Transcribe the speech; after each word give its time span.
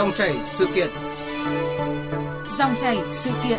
Dòng 0.00 0.12
chảy 0.16 0.38
sự 0.46 0.66
kiện. 0.74 0.88
Dòng 2.58 2.72
chảy 2.80 2.98
sự 3.24 3.30
kiện. 3.44 3.58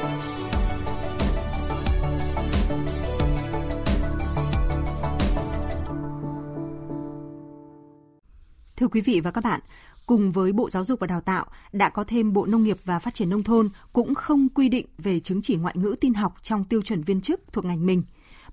Thưa 8.75 8.87
quý 8.87 9.01
vị 9.01 9.21
và 9.23 9.31
các 9.31 9.43
bạn, 9.43 9.59
cùng 10.05 10.31
với 10.31 10.51
Bộ 10.51 10.69
Giáo 10.69 10.83
dục 10.83 10.99
và 10.99 11.07
Đào 11.07 11.21
tạo 11.21 11.45
đã 11.71 11.89
có 11.89 12.03
thêm 12.03 12.33
Bộ 12.33 12.45
Nông 12.45 12.63
nghiệp 12.63 12.77
và 12.85 12.99
Phát 12.99 13.13
triển 13.13 13.29
Nông 13.29 13.43
thôn 13.43 13.69
cũng 13.93 14.15
không 14.15 14.49
quy 14.49 14.69
định 14.69 14.85
về 14.97 15.19
chứng 15.19 15.41
chỉ 15.41 15.55
ngoại 15.55 15.75
ngữ 15.77 15.95
tin 16.01 16.13
học 16.13 16.35
trong 16.41 16.65
tiêu 16.65 16.81
chuẩn 16.81 17.03
viên 17.03 17.21
chức 17.21 17.41
thuộc 17.53 17.65
ngành 17.65 17.85
mình. 17.85 18.03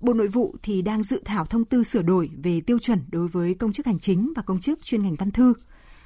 Bộ 0.01 0.13
Nội 0.13 0.27
vụ 0.27 0.55
thì 0.63 0.81
đang 0.81 1.03
dự 1.03 1.21
thảo 1.25 1.45
thông 1.45 1.65
tư 1.65 1.83
sửa 1.83 2.01
đổi 2.01 2.29
về 2.43 2.61
tiêu 2.61 2.79
chuẩn 2.79 2.99
đối 3.11 3.27
với 3.27 3.53
công 3.53 3.73
chức 3.73 3.85
hành 3.85 3.99
chính 3.99 4.33
và 4.35 4.41
công 4.41 4.59
chức 4.59 4.83
chuyên 4.83 5.03
ngành 5.03 5.15
văn 5.15 5.31
thư. 5.31 5.53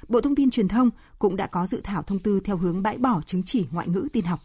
Bộ 0.08 0.20
Thông 0.20 0.34
tin 0.34 0.50
Truyền 0.50 0.68
thông 0.68 0.90
cũng 1.18 1.36
đã 1.36 1.46
có 1.46 1.66
dự 1.66 1.80
thảo 1.84 2.02
thông 2.02 2.18
tư 2.18 2.40
theo 2.40 2.56
hướng 2.56 2.82
bãi 2.82 2.98
bỏ 2.98 3.22
chứng 3.26 3.42
chỉ 3.42 3.66
ngoại 3.72 3.88
ngữ 3.88 4.08
tin 4.12 4.24
học. 4.24 4.40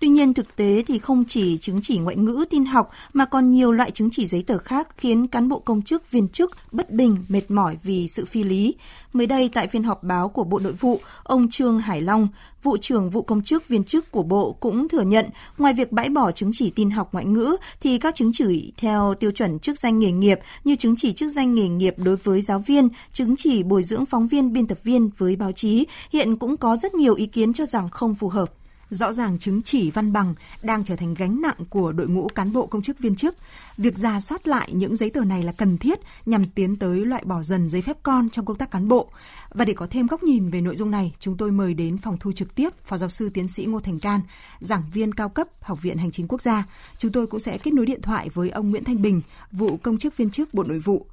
Tuy 0.00 0.08
nhiên 0.08 0.34
thực 0.34 0.56
tế 0.56 0.82
thì 0.86 0.98
không 0.98 1.24
chỉ 1.24 1.58
chứng 1.58 1.80
chỉ 1.82 1.98
ngoại 1.98 2.16
ngữ 2.16 2.44
tin 2.50 2.64
học 2.64 2.90
mà 3.12 3.24
còn 3.24 3.50
nhiều 3.50 3.72
loại 3.72 3.90
chứng 3.90 4.10
chỉ 4.12 4.26
giấy 4.26 4.42
tờ 4.46 4.58
khác 4.58 4.88
khiến 4.96 5.26
cán 5.26 5.48
bộ 5.48 5.58
công 5.58 5.82
chức 5.82 6.10
viên 6.10 6.28
chức 6.28 6.50
bất 6.72 6.90
bình, 6.90 7.16
mệt 7.28 7.50
mỏi 7.50 7.76
vì 7.82 8.08
sự 8.08 8.24
phi 8.24 8.44
lý. 8.44 8.74
Mới 9.12 9.26
đây 9.26 9.50
tại 9.54 9.68
phiên 9.68 9.82
họp 9.82 10.02
báo 10.02 10.28
của 10.28 10.44
Bộ 10.44 10.58
Nội 10.58 10.72
vụ, 10.72 11.00
ông 11.22 11.48
Trương 11.50 11.78
Hải 11.78 12.00
Long, 12.00 12.28
vụ 12.62 12.76
trưởng 12.76 13.10
vụ 13.10 13.22
công 13.22 13.42
chức 13.42 13.68
viên 13.68 13.84
chức 13.84 14.10
của 14.10 14.22
Bộ 14.22 14.56
cũng 14.60 14.88
thừa 14.88 15.02
nhận 15.02 15.26
ngoài 15.58 15.74
việc 15.74 15.92
bãi 15.92 16.08
bỏ 16.08 16.32
chứng 16.32 16.50
chỉ 16.54 16.70
tin 16.70 16.90
học 16.90 17.08
ngoại 17.12 17.24
ngữ 17.24 17.56
thì 17.80 17.98
các 17.98 18.14
chứng 18.14 18.30
chỉ 18.34 18.72
theo 18.76 19.14
tiêu 19.20 19.30
chuẩn 19.30 19.58
chức 19.58 19.80
danh 19.80 19.98
nghề 19.98 20.12
nghiệp 20.12 20.38
như 20.64 20.74
chứng 20.74 20.94
chỉ 20.96 21.12
chức 21.12 21.32
danh 21.32 21.54
nghề 21.54 21.68
nghiệp 21.68 21.94
đối 22.04 22.16
với 22.16 22.42
giáo 22.42 22.58
viên, 22.58 22.88
chứng 23.12 23.36
chỉ 23.36 23.62
bồi 23.62 23.82
dưỡng 23.82 24.06
phóng 24.06 24.26
viên 24.26 24.52
biên 24.52 24.66
tập 24.66 24.78
viên 24.82 25.10
với 25.18 25.36
báo 25.36 25.52
chí 25.52 25.86
hiện 26.12 26.36
cũng 26.36 26.56
có 26.56 26.76
rất 26.76 26.94
nhiều 26.94 27.14
ý 27.14 27.26
kiến 27.26 27.52
cho 27.52 27.66
rằng 27.66 27.88
không 27.88 28.14
phù 28.14 28.28
hợp. 28.28 28.59
Rõ 28.90 29.12
ràng 29.12 29.38
chứng 29.38 29.62
chỉ 29.62 29.90
văn 29.90 30.12
bằng 30.12 30.34
đang 30.62 30.84
trở 30.84 30.96
thành 30.96 31.14
gánh 31.14 31.42
nặng 31.42 31.56
của 31.70 31.92
đội 31.92 32.08
ngũ 32.08 32.28
cán 32.28 32.52
bộ 32.52 32.66
công 32.66 32.82
chức 32.82 32.98
viên 32.98 33.14
chức. 33.14 33.36
Việc 33.76 33.98
ra 33.98 34.20
soát 34.20 34.48
lại 34.48 34.70
những 34.72 34.96
giấy 34.96 35.10
tờ 35.10 35.24
này 35.24 35.42
là 35.42 35.52
cần 35.52 35.78
thiết 35.78 36.00
nhằm 36.26 36.44
tiến 36.44 36.76
tới 36.76 37.06
loại 37.06 37.24
bỏ 37.24 37.42
dần 37.42 37.68
giấy 37.68 37.82
phép 37.82 37.96
con 38.02 38.28
trong 38.30 38.44
công 38.44 38.58
tác 38.58 38.70
cán 38.70 38.88
bộ. 38.88 39.08
Và 39.50 39.64
để 39.64 39.72
có 39.72 39.86
thêm 39.90 40.06
góc 40.06 40.22
nhìn 40.22 40.50
về 40.50 40.60
nội 40.60 40.76
dung 40.76 40.90
này, 40.90 41.12
chúng 41.18 41.36
tôi 41.36 41.50
mời 41.50 41.74
đến 41.74 41.98
phòng 41.98 42.16
thu 42.20 42.32
trực 42.32 42.54
tiếp 42.54 42.68
Phó 42.84 42.98
Giáo 42.98 43.10
sư 43.10 43.30
Tiến 43.34 43.48
sĩ 43.48 43.64
Ngô 43.64 43.80
Thành 43.80 43.98
Can, 43.98 44.20
giảng 44.60 44.82
viên 44.92 45.14
cao 45.14 45.28
cấp 45.28 45.48
Học 45.60 45.82
viện 45.82 45.98
Hành 45.98 46.10
chính 46.10 46.28
Quốc 46.28 46.42
gia. 46.42 46.66
Chúng 46.98 47.12
tôi 47.12 47.26
cũng 47.26 47.40
sẽ 47.40 47.58
kết 47.58 47.74
nối 47.74 47.86
điện 47.86 48.02
thoại 48.02 48.28
với 48.34 48.50
ông 48.50 48.70
Nguyễn 48.70 48.84
Thanh 48.84 49.02
Bình, 49.02 49.22
vụ 49.52 49.76
công 49.76 49.98
chức 49.98 50.16
viên 50.16 50.30
chức 50.30 50.54
Bộ 50.54 50.64
Nội 50.64 50.78
vụ. 50.78 51.06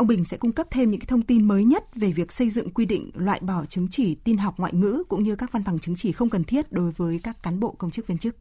Ông 0.00 0.06
Bình 0.06 0.24
sẽ 0.24 0.36
cung 0.36 0.52
cấp 0.52 0.66
thêm 0.70 0.90
những 0.90 1.00
thông 1.00 1.22
tin 1.22 1.48
mới 1.48 1.64
nhất 1.64 1.94
về 1.94 2.12
việc 2.12 2.32
xây 2.32 2.50
dựng 2.50 2.70
quy 2.70 2.86
định 2.86 3.10
loại 3.14 3.40
bỏ 3.40 3.64
chứng 3.66 3.88
chỉ 3.90 4.14
tin 4.14 4.36
học 4.36 4.54
ngoại 4.58 4.72
ngữ 4.74 5.02
cũng 5.08 5.22
như 5.22 5.36
các 5.36 5.52
văn 5.52 5.64
bằng 5.66 5.78
chứng 5.78 5.94
chỉ 5.96 6.12
không 6.12 6.30
cần 6.30 6.44
thiết 6.44 6.72
đối 6.72 6.90
với 6.90 7.20
các 7.22 7.42
cán 7.42 7.60
bộ 7.60 7.74
công 7.78 7.90
chức 7.90 8.06
viên 8.06 8.18
chức. 8.18 8.36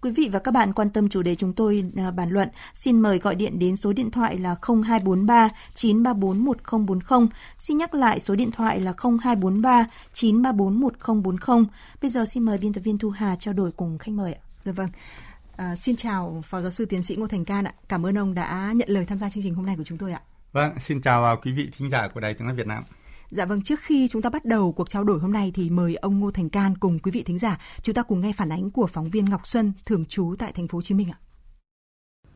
Quý 0.00 0.10
vị 0.10 0.28
và 0.32 0.38
các 0.38 0.50
bạn 0.50 0.72
quan 0.72 0.90
tâm 0.90 1.08
chủ 1.08 1.22
đề 1.22 1.34
chúng 1.34 1.52
tôi 1.52 1.84
à, 1.96 2.10
bàn 2.10 2.30
luận, 2.30 2.48
xin 2.74 3.00
mời 3.00 3.18
gọi 3.18 3.34
điện 3.34 3.58
đến 3.58 3.76
số 3.76 3.92
điện 3.92 4.10
thoại 4.10 4.38
là 4.38 4.56
0243 4.62 5.48
934 5.74 6.44
1040. 6.44 7.28
Xin 7.58 7.78
nhắc 7.78 7.94
lại 7.94 8.20
số 8.20 8.34
điện 8.34 8.50
thoại 8.50 8.80
là 8.80 8.92
0243 8.98 9.86
934 10.12 10.80
1040. 10.80 11.64
Bây 12.02 12.10
giờ 12.10 12.24
xin 12.24 12.42
mời 12.42 12.58
biên 12.58 12.72
tập 12.72 12.80
viên 12.80 12.98
Thu 12.98 13.10
Hà 13.10 13.36
trao 13.36 13.54
đổi 13.54 13.72
cùng 13.72 13.98
khách 13.98 14.12
mời 14.12 14.32
ạ. 14.32 14.40
Dạ 14.64 14.72
vâng. 14.72 14.88
À, 15.56 15.76
xin 15.76 15.96
chào 15.96 16.42
Phó 16.46 16.60
Giáo 16.60 16.70
sư 16.70 16.84
Tiến 16.84 17.02
sĩ 17.02 17.16
Ngô 17.16 17.26
Thành 17.26 17.44
Can 17.44 17.64
ạ. 17.64 17.74
Cảm 17.88 18.06
ơn 18.06 18.18
ông 18.18 18.34
đã 18.34 18.72
nhận 18.76 18.88
lời 18.88 19.04
tham 19.04 19.18
gia 19.18 19.30
chương 19.30 19.42
trình 19.42 19.54
hôm 19.54 19.66
nay 19.66 19.76
của 19.76 19.84
chúng 19.84 19.98
tôi 19.98 20.12
ạ. 20.12 20.20
Vâng, 20.54 20.78
xin 20.78 21.00
chào 21.00 21.36
quý 21.42 21.52
vị 21.52 21.68
thính 21.78 21.90
giả 21.90 22.08
của 22.08 22.20
Đài 22.20 22.34
Tiếng 22.34 22.46
nói 22.46 22.56
Việt 22.56 22.66
Nam. 22.66 22.84
Dạ 23.30 23.46
vâng, 23.46 23.62
trước 23.62 23.80
khi 23.80 24.08
chúng 24.08 24.22
ta 24.22 24.30
bắt 24.30 24.44
đầu 24.44 24.72
cuộc 24.72 24.90
trao 24.90 25.04
đổi 25.04 25.18
hôm 25.18 25.32
nay 25.32 25.52
thì 25.54 25.70
mời 25.70 25.94
ông 25.94 26.20
Ngô 26.20 26.30
Thành 26.30 26.48
Can 26.48 26.74
cùng 26.80 26.98
quý 26.98 27.10
vị 27.10 27.22
thính 27.22 27.38
giả 27.38 27.58
chúng 27.82 27.94
ta 27.94 28.02
cùng 28.02 28.20
nghe 28.20 28.32
phản 28.32 28.52
ánh 28.52 28.70
của 28.70 28.86
phóng 28.86 29.10
viên 29.10 29.24
Ngọc 29.24 29.46
Xuân 29.46 29.72
thường 29.86 30.04
trú 30.04 30.34
tại 30.38 30.52
thành 30.52 30.68
phố 30.68 30.78
Hồ 30.78 30.82
Chí 30.82 30.94
Minh 30.94 31.08
ạ. 31.12 31.18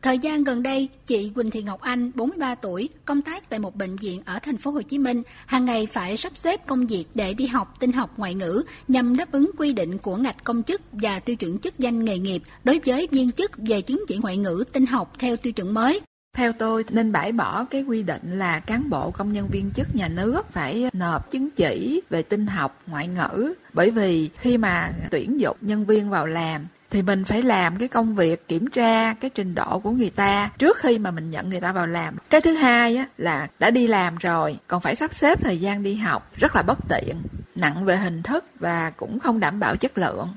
Thời 0.02 0.18
gian 0.18 0.44
gần 0.44 0.62
đây, 0.62 0.88
chị 1.06 1.32
Quỳnh 1.34 1.50
Thị 1.50 1.62
Ngọc 1.62 1.80
Anh, 1.80 2.10
43 2.14 2.54
tuổi, 2.54 2.88
công 3.04 3.22
tác 3.22 3.50
tại 3.50 3.58
một 3.58 3.76
bệnh 3.76 3.96
viện 3.96 4.22
ở 4.24 4.38
thành 4.38 4.56
phố 4.56 4.70
Hồ 4.70 4.82
Chí 4.82 4.98
Minh, 4.98 5.22
hàng 5.46 5.64
ngày 5.64 5.86
phải 5.86 6.16
sắp 6.16 6.36
xếp 6.36 6.66
công 6.66 6.86
việc 6.86 7.04
để 7.14 7.34
đi 7.34 7.46
học 7.46 7.74
tin 7.80 7.92
học 7.92 8.10
ngoại 8.16 8.34
ngữ 8.34 8.62
nhằm 8.88 9.16
đáp 9.16 9.32
ứng 9.32 9.50
quy 9.58 9.72
định 9.72 9.98
của 9.98 10.16
ngạch 10.16 10.44
công 10.44 10.62
chức 10.62 10.80
và 10.92 11.20
tiêu 11.20 11.36
chuẩn 11.36 11.58
chức 11.58 11.78
danh 11.78 12.04
nghề 12.04 12.18
nghiệp 12.18 12.42
đối 12.64 12.80
với 12.86 13.08
viên 13.10 13.32
chức 13.32 13.50
về 13.56 13.80
chứng 13.80 14.04
chỉ 14.08 14.16
ngoại 14.16 14.36
ngữ 14.36 14.64
tin 14.72 14.86
học 14.86 15.12
theo 15.18 15.36
tiêu 15.36 15.52
chuẩn 15.52 15.74
mới. 15.74 16.00
Theo 16.38 16.52
tôi 16.52 16.84
nên 16.90 17.12
bãi 17.12 17.32
bỏ 17.32 17.64
cái 17.64 17.82
quy 17.82 18.02
định 18.02 18.38
là 18.38 18.60
cán 18.60 18.90
bộ 18.90 19.10
công 19.10 19.32
nhân 19.32 19.48
viên 19.48 19.70
chức 19.70 19.94
nhà 19.94 20.08
nước 20.08 20.52
phải 20.52 20.90
nộp 20.92 21.30
chứng 21.30 21.50
chỉ 21.50 22.02
về 22.10 22.22
tin 22.22 22.46
học 22.46 22.82
ngoại 22.86 23.08
ngữ. 23.08 23.54
Bởi 23.72 23.90
vì 23.90 24.30
khi 24.38 24.58
mà 24.58 24.90
tuyển 25.10 25.40
dụng 25.40 25.56
nhân 25.60 25.84
viên 25.84 26.10
vào 26.10 26.26
làm 26.26 26.66
thì 26.90 27.02
mình 27.02 27.24
phải 27.24 27.42
làm 27.42 27.76
cái 27.76 27.88
công 27.88 28.14
việc 28.14 28.48
kiểm 28.48 28.66
tra 28.66 29.14
cái 29.14 29.30
trình 29.34 29.54
độ 29.54 29.78
của 29.78 29.90
người 29.90 30.10
ta 30.10 30.50
trước 30.58 30.78
khi 30.78 30.98
mà 30.98 31.10
mình 31.10 31.30
nhận 31.30 31.48
người 31.48 31.60
ta 31.60 31.72
vào 31.72 31.86
làm. 31.86 32.16
Cái 32.30 32.40
thứ 32.40 32.54
hai 32.54 32.96
á, 32.96 33.06
là 33.16 33.48
đã 33.58 33.70
đi 33.70 33.86
làm 33.86 34.16
rồi 34.16 34.58
còn 34.66 34.80
phải 34.80 34.96
sắp 34.96 35.14
xếp 35.14 35.40
thời 35.42 35.60
gian 35.60 35.82
đi 35.82 35.94
học 35.94 36.30
rất 36.36 36.56
là 36.56 36.62
bất 36.62 36.78
tiện 36.88 37.16
nặng 37.54 37.84
về 37.84 37.96
hình 37.96 38.22
thức 38.22 38.44
và 38.60 38.92
cũng 38.96 39.18
không 39.18 39.40
đảm 39.40 39.60
bảo 39.60 39.76
chất 39.76 39.98
lượng 39.98 40.28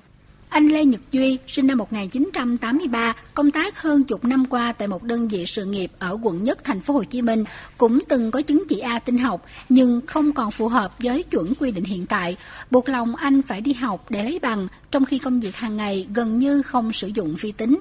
anh 0.52 0.68
Lê 0.68 0.86
Nhật 0.86 1.02
Duy, 1.12 1.38
sinh 1.48 1.68
năm 1.68 1.78
1983, 1.78 3.14
công 3.34 3.52
tác 3.52 3.82
hơn 3.82 4.04
chục 4.04 4.26
năm 4.26 4.46
qua 4.46 4.74
tại 4.74 4.88
một 4.88 5.04
đơn 5.04 5.28
vị 5.28 5.46
sự 5.46 5.66
nghiệp 5.66 5.92
ở 6.00 6.18
quận 6.22 6.44
Nhất, 6.44 6.64
thành 6.64 6.82
phố 6.82 6.94
Hồ 6.94 7.04
Chí 7.04 7.22
Minh, 7.22 7.44
cũng 7.78 8.00
từng 8.08 8.32
có 8.32 8.42
chứng 8.42 8.64
chỉ 8.70 8.80
A 8.80 9.00
tinh 9.00 9.18
học 9.18 9.46
nhưng 9.70 10.02
không 10.08 10.34
còn 10.34 10.52
phù 10.52 10.68
hợp 10.68 10.96
với 11.00 11.24
chuẩn 11.24 11.54
quy 11.60 11.72
định 11.72 11.84
hiện 11.84 12.06
tại. 12.06 12.38
Buộc 12.72 12.90
lòng 12.90 13.16
anh 13.16 13.42
phải 13.42 13.62
đi 13.62 13.74
học 13.74 14.06
để 14.10 14.24
lấy 14.24 14.40
bằng, 14.42 14.68
trong 14.92 15.06
khi 15.06 15.18
công 15.18 15.40
việc 15.40 15.56
hàng 15.56 15.78
ngày 15.78 16.08
gần 16.14 16.40
như 16.40 16.62
không 16.62 16.94
sử 16.94 17.08
dụng 17.08 17.36
vi 17.40 17.52
tính 17.52 17.80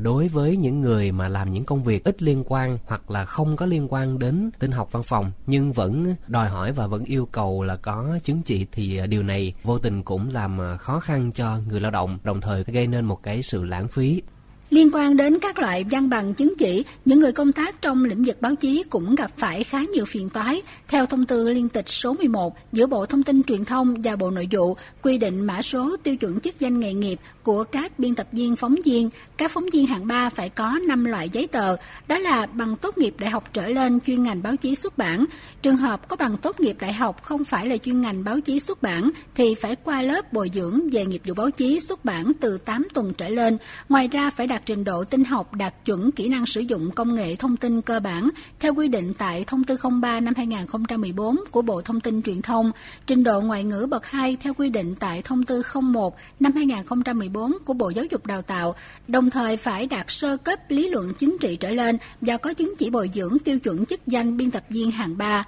đối 0.00 0.28
với 0.28 0.56
những 0.56 0.80
người 0.80 1.12
mà 1.12 1.28
làm 1.28 1.52
những 1.52 1.64
công 1.64 1.84
việc 1.84 2.04
ít 2.04 2.22
liên 2.22 2.44
quan 2.46 2.78
hoặc 2.86 3.10
là 3.10 3.24
không 3.24 3.56
có 3.56 3.66
liên 3.66 3.86
quan 3.90 4.18
đến 4.18 4.50
tin 4.58 4.70
học 4.70 4.88
văn 4.92 5.02
phòng 5.02 5.32
nhưng 5.46 5.72
vẫn 5.72 6.14
đòi 6.26 6.48
hỏi 6.48 6.72
và 6.72 6.86
vẫn 6.86 7.04
yêu 7.04 7.28
cầu 7.32 7.62
là 7.62 7.76
có 7.76 8.18
chứng 8.22 8.42
chỉ 8.42 8.66
thì 8.72 8.96
à, 8.96 9.06
điều 9.06 9.22
này 9.22 9.54
vô 9.62 9.78
tình 9.78 10.02
cũng 10.02 10.28
làm 10.30 10.60
à, 10.60 10.76
khó 10.76 11.00
khăn 11.00 11.32
cho 11.32 11.58
người 11.68 11.80
lao 11.80 11.90
động, 11.90 12.18
đồng 12.24 12.40
thời 12.40 12.64
gây 12.64 12.86
nên 12.86 13.04
một 13.04 13.22
cái 13.22 13.42
sự 13.42 13.64
lãng 13.64 13.88
phí. 13.88 14.22
Liên 14.70 14.90
quan 14.92 15.16
đến 15.16 15.38
các 15.38 15.58
loại 15.58 15.84
văn 15.90 16.10
bằng 16.10 16.34
chứng 16.34 16.54
chỉ, 16.58 16.84
những 17.04 17.20
người 17.20 17.32
công 17.32 17.52
tác 17.52 17.82
trong 17.82 18.04
lĩnh 18.04 18.24
vực 18.24 18.40
báo 18.40 18.54
chí 18.54 18.84
cũng 18.90 19.14
gặp 19.14 19.30
phải 19.36 19.64
khá 19.64 19.80
nhiều 19.92 20.04
phiền 20.04 20.28
toái. 20.30 20.62
Theo 20.88 21.06
thông 21.06 21.24
tư 21.24 21.50
liên 21.50 21.68
tịch 21.68 21.88
số 21.88 22.12
11 22.12 22.56
giữa 22.72 22.86
Bộ 22.86 23.06
Thông 23.06 23.22
tin 23.22 23.42
Truyền 23.42 23.64
thông 23.64 23.94
và 24.02 24.16
Bộ 24.16 24.30
Nội 24.30 24.48
vụ 24.50 24.76
quy 25.02 25.18
định 25.18 25.40
mã 25.40 25.62
số 25.62 25.96
tiêu 26.02 26.16
chuẩn 26.16 26.40
chức 26.40 26.60
danh 26.60 26.80
nghề 26.80 26.92
nghiệp 26.92 27.20
của 27.42 27.64
các 27.64 27.98
biên 27.98 28.14
tập 28.14 28.26
viên 28.32 28.56
phóng 28.56 28.76
viên, 28.84 29.10
các 29.36 29.50
phóng 29.50 29.66
viên 29.72 29.86
hạng 29.86 30.06
3 30.06 30.30
phải 30.30 30.48
có 30.48 30.78
5 30.88 31.04
loại 31.04 31.28
giấy 31.32 31.46
tờ, 31.46 31.76
đó 32.08 32.18
là 32.18 32.46
bằng 32.46 32.76
tốt 32.76 32.98
nghiệp 32.98 33.14
đại 33.18 33.30
học 33.30 33.50
trở 33.52 33.68
lên 33.68 34.00
chuyên 34.00 34.22
ngành 34.22 34.42
báo 34.42 34.56
chí 34.56 34.74
xuất 34.74 34.98
bản. 34.98 35.24
Trường 35.62 35.76
hợp 35.76 36.08
có 36.08 36.16
bằng 36.16 36.36
tốt 36.36 36.60
nghiệp 36.60 36.76
đại 36.80 36.92
học 36.92 37.22
không 37.22 37.44
phải 37.44 37.66
là 37.66 37.76
chuyên 37.76 38.00
ngành 38.00 38.24
báo 38.24 38.40
chí 38.40 38.60
xuất 38.60 38.82
bản 38.82 39.10
thì 39.34 39.54
phải 39.54 39.76
qua 39.76 40.02
lớp 40.02 40.32
bồi 40.32 40.50
dưỡng 40.54 40.90
về 40.92 41.06
nghiệp 41.06 41.22
vụ 41.24 41.34
báo 41.34 41.50
chí 41.50 41.80
xuất 41.80 42.04
bản 42.04 42.32
từ 42.40 42.58
8 42.58 42.86
tuần 42.94 43.12
trở 43.14 43.28
lên. 43.28 43.58
Ngoài 43.88 44.08
ra 44.08 44.30
phải 44.30 44.46
đạt 44.54 44.66
trình 44.66 44.84
độ 44.84 45.04
tin 45.04 45.24
học 45.24 45.54
đạt 45.54 45.74
chuẩn 45.84 46.12
kỹ 46.12 46.28
năng 46.28 46.46
sử 46.46 46.60
dụng 46.60 46.90
công 46.90 47.14
nghệ 47.14 47.36
thông 47.36 47.56
tin 47.56 47.80
cơ 47.80 48.00
bản 48.00 48.28
theo 48.60 48.74
quy 48.74 48.88
định 48.88 49.14
tại 49.18 49.44
thông 49.46 49.64
tư 49.64 49.76
03 50.00 50.20
năm 50.20 50.34
2014 50.36 51.36
của 51.50 51.62
Bộ 51.62 51.82
Thông 51.82 52.00
tin 52.00 52.22
Truyền 52.22 52.42
thông, 52.42 52.70
trình 53.06 53.24
độ 53.24 53.40
ngoại 53.40 53.64
ngữ 53.64 53.86
bậc 53.90 54.06
2 54.06 54.36
theo 54.40 54.54
quy 54.54 54.70
định 54.70 54.94
tại 54.94 55.22
thông 55.22 55.42
tư 55.42 55.62
01 55.82 56.16
năm 56.40 56.52
2014 56.52 57.52
của 57.64 57.72
Bộ 57.72 57.90
Giáo 57.90 58.04
dục 58.10 58.26
Đào 58.26 58.42
tạo, 58.42 58.74
đồng 59.08 59.30
thời 59.30 59.56
phải 59.56 59.86
đạt 59.86 60.06
sơ 60.08 60.36
cấp 60.36 60.58
lý 60.68 60.88
luận 60.88 61.12
chính 61.18 61.36
trị 61.40 61.56
trở 61.56 61.70
lên 61.70 61.98
và 62.20 62.36
có 62.36 62.54
chứng 62.54 62.74
chỉ 62.78 62.90
bồi 62.90 63.10
dưỡng 63.14 63.38
tiêu 63.38 63.58
chuẩn 63.58 63.86
chức 63.86 64.06
danh 64.06 64.36
biên 64.36 64.50
tập 64.50 64.64
viên 64.68 64.90
hạng 64.90 65.18
3. 65.18 65.44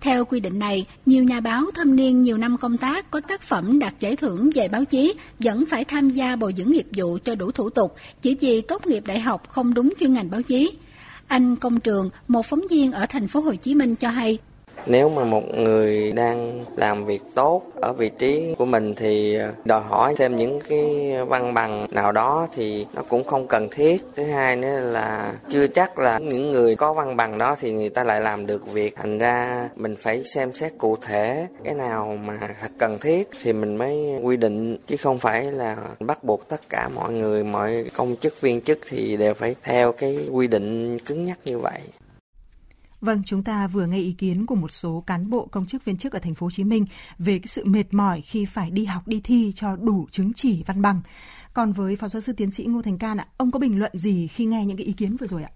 Theo 0.00 0.24
quy 0.24 0.40
định 0.40 0.58
này, 0.58 0.86
nhiều 1.06 1.24
nhà 1.24 1.40
báo 1.40 1.64
thâm 1.74 1.96
niên 1.96 2.22
nhiều 2.22 2.38
năm 2.38 2.56
công 2.56 2.78
tác 2.78 3.10
có 3.10 3.20
tác 3.20 3.42
phẩm 3.42 3.78
đạt 3.78 3.94
giải 4.00 4.16
thưởng 4.16 4.50
về 4.54 4.68
báo 4.68 4.84
chí 4.84 5.14
vẫn 5.38 5.64
phải 5.66 5.84
tham 5.84 6.10
gia 6.10 6.36
bồi 6.36 6.54
dưỡng 6.56 6.70
nghiệp 6.70 6.86
vụ 6.96 7.18
cho 7.24 7.34
đủ 7.34 7.50
thủ 7.50 7.70
tục 7.70 7.96
chỉ 8.22 8.36
vì 8.40 8.60
tốt 8.60 8.86
nghiệp 8.86 9.02
đại 9.06 9.20
học 9.20 9.48
không 9.48 9.74
đúng 9.74 9.92
chuyên 10.00 10.12
ngành 10.12 10.30
báo 10.30 10.42
chí. 10.42 10.72
Anh 11.26 11.56
Công 11.56 11.80
Trường, 11.80 12.10
một 12.28 12.46
phóng 12.46 12.66
viên 12.70 12.92
ở 12.92 13.06
thành 13.06 13.28
phố 13.28 13.40
Hồ 13.40 13.54
Chí 13.54 13.74
Minh 13.74 13.96
cho 13.96 14.08
hay, 14.08 14.38
nếu 14.86 15.08
mà 15.08 15.24
một 15.24 15.54
người 15.54 16.12
đang 16.12 16.64
làm 16.76 17.04
việc 17.04 17.22
tốt 17.34 17.62
ở 17.74 17.92
vị 17.92 18.10
trí 18.18 18.54
của 18.58 18.64
mình 18.64 18.94
thì 18.94 19.34
ờ, 19.34 19.52
đòi 19.64 19.80
hỏi 19.80 20.14
thêm 20.16 20.36
những 20.36 20.60
cái 20.68 21.12
văn 21.28 21.54
bằng 21.54 21.86
nào 21.90 22.12
đó 22.12 22.48
thì 22.54 22.86
nó 22.92 23.02
cũng 23.08 23.24
không 23.24 23.46
cần 23.46 23.68
thiết. 23.70 24.04
Thứ 24.16 24.24
hai 24.24 24.56
nữa 24.56 24.80
là 24.80 25.32
chưa 25.48 25.66
chắc 25.66 25.98
là 25.98 26.18
những 26.18 26.50
người 26.50 26.76
có 26.76 26.92
văn 26.92 27.16
bằng 27.16 27.38
đó 27.38 27.56
thì 27.60 27.72
người 27.72 27.88
ta 27.88 28.04
lại 28.04 28.20
làm 28.20 28.46
được 28.46 28.72
việc. 28.72 28.96
Thành 28.96 29.18
ra 29.18 29.68
mình 29.76 29.96
phải 29.96 30.24
xem 30.24 30.54
xét 30.54 30.72
cụ 30.78 30.96
thể 30.96 31.46
cái 31.64 31.74
nào 31.74 32.18
mà 32.24 32.38
thật 32.60 32.70
cần 32.78 32.98
thiết 32.98 33.28
thì 33.42 33.52
mình 33.52 33.76
mới 33.76 34.18
quy 34.22 34.36
định, 34.36 34.76
chứ 34.86 34.96
không 34.96 35.18
phải 35.18 35.52
là 35.52 35.76
bắt 36.00 36.24
buộc 36.24 36.48
tất 36.48 36.60
cả 36.68 36.88
mọi 36.88 37.12
người, 37.12 37.44
mọi 37.44 37.84
công 37.96 38.16
chức 38.16 38.40
viên 38.40 38.60
chức 38.60 38.78
thì 38.88 39.16
đều 39.16 39.34
phải 39.34 39.54
theo 39.62 39.92
cái 39.92 40.18
quy 40.30 40.46
định 40.46 40.98
cứng 40.98 41.24
nhắc 41.24 41.38
như 41.44 41.58
vậy. 41.58 41.80
Vâng, 43.00 43.22
chúng 43.26 43.42
ta 43.42 43.66
vừa 43.66 43.86
nghe 43.86 43.98
ý 43.98 44.12
kiến 44.12 44.46
của 44.46 44.54
một 44.54 44.72
số 44.72 45.04
cán 45.06 45.30
bộ 45.30 45.46
công 45.46 45.66
chức 45.66 45.84
viên 45.84 45.96
chức 45.96 46.12
ở 46.12 46.18
thành 46.18 46.34
phố 46.34 46.46
Hồ 46.46 46.50
Chí 46.50 46.64
Minh 46.64 46.86
về 47.18 47.38
cái 47.38 47.46
sự 47.46 47.64
mệt 47.64 47.94
mỏi 47.94 48.20
khi 48.20 48.44
phải 48.44 48.70
đi 48.70 48.84
học 48.84 49.08
đi 49.08 49.20
thi 49.24 49.52
cho 49.54 49.76
đủ 49.76 50.08
chứng 50.10 50.32
chỉ 50.34 50.62
văn 50.66 50.82
bằng. 50.82 51.00
Còn 51.54 51.72
với 51.72 51.96
phó 51.96 52.08
giáo 52.08 52.20
sư 52.20 52.32
tiến 52.32 52.50
sĩ 52.50 52.64
Ngô 52.64 52.82
Thành 52.82 52.98
Can 52.98 53.20
ạ, 53.20 53.26
ông 53.36 53.50
có 53.50 53.58
bình 53.58 53.78
luận 53.78 53.92
gì 53.94 54.26
khi 54.26 54.44
nghe 54.44 54.64
những 54.64 54.76
cái 54.76 54.86
ý 54.86 54.92
kiến 54.92 55.16
vừa 55.16 55.26
rồi 55.26 55.42
ạ? 55.42 55.50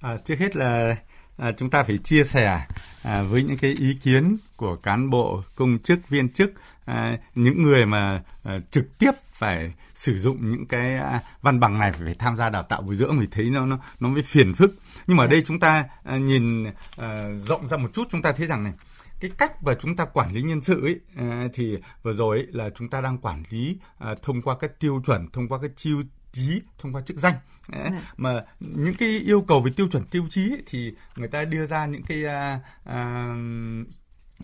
À, 0.00 0.16
trước 0.24 0.38
hết 0.38 0.56
là 0.56 0.96
à, 1.36 1.52
chúng 1.52 1.70
ta 1.70 1.82
phải 1.82 1.98
chia 1.98 2.24
sẻ 2.24 2.66
à, 3.02 3.22
với 3.22 3.42
những 3.42 3.58
cái 3.58 3.74
ý 3.78 3.94
kiến 4.02 4.36
của 4.56 4.76
cán 4.76 5.10
bộ 5.10 5.42
công 5.54 5.78
chức 5.78 6.08
viên 6.08 6.28
chức 6.28 6.52
à, 6.84 7.18
những 7.34 7.62
người 7.62 7.86
mà 7.86 8.22
à, 8.42 8.58
trực 8.70 8.98
tiếp 8.98 9.10
phải 9.32 9.72
sử 9.96 10.18
dụng 10.18 10.50
những 10.50 10.66
cái 10.66 10.96
à, 10.96 11.20
văn 11.42 11.60
bằng 11.60 11.78
này 11.78 11.92
phải 11.92 12.14
tham 12.14 12.36
gia 12.36 12.50
đào 12.50 12.62
tạo 12.62 12.82
bồi 12.82 12.96
dưỡng 12.96 13.16
thì 13.20 13.26
thấy 13.30 13.50
nó 13.50 13.66
nó 13.66 13.78
nó 14.00 14.08
mới 14.08 14.22
phiền 14.22 14.54
phức 14.54 14.74
nhưng 15.06 15.16
mà 15.16 15.24
ở 15.24 15.26
đây 15.26 15.42
chúng 15.46 15.60
ta 15.60 15.84
à, 16.04 16.16
nhìn 16.16 16.66
à, 16.96 17.28
rộng 17.46 17.68
ra 17.68 17.76
một 17.76 17.92
chút 17.92 18.04
chúng 18.10 18.22
ta 18.22 18.32
thấy 18.32 18.46
rằng 18.46 18.64
này 18.64 18.72
cái 19.20 19.30
cách 19.38 19.62
mà 19.62 19.74
chúng 19.80 19.96
ta 19.96 20.04
quản 20.04 20.32
lý 20.32 20.42
nhân 20.42 20.60
sự 20.60 20.82
ấy 20.84 21.00
thì 21.54 21.78
vừa 22.02 22.12
rồi 22.12 22.38
ấy, 22.38 22.46
là 22.50 22.70
chúng 22.70 22.88
ta 22.88 23.00
đang 23.00 23.18
quản 23.18 23.42
lý 23.50 23.78
à, 23.98 24.14
thông 24.22 24.42
qua 24.42 24.56
các 24.60 24.80
tiêu 24.80 25.02
chuẩn 25.06 25.30
thông 25.30 25.48
qua 25.48 25.58
các 25.62 25.70
tiêu 25.82 26.02
chí 26.32 26.60
thông 26.78 26.92
qua 26.92 27.02
chức 27.02 27.16
danh 27.16 27.34
Đấy. 27.68 27.88
Dạ. 27.92 28.00
mà 28.16 28.44
những 28.60 28.94
cái 28.94 29.08
yêu 29.08 29.40
cầu 29.40 29.60
về 29.60 29.70
tiêu 29.76 29.88
chuẩn 29.88 30.04
tiêu 30.04 30.26
chí 30.30 30.50
ấy, 30.50 30.62
thì 30.66 30.92
người 31.16 31.28
ta 31.28 31.44
đưa 31.44 31.66
ra 31.66 31.86
những 31.86 32.02
cái 32.02 32.24
à, 32.24 32.60
à, 32.84 33.34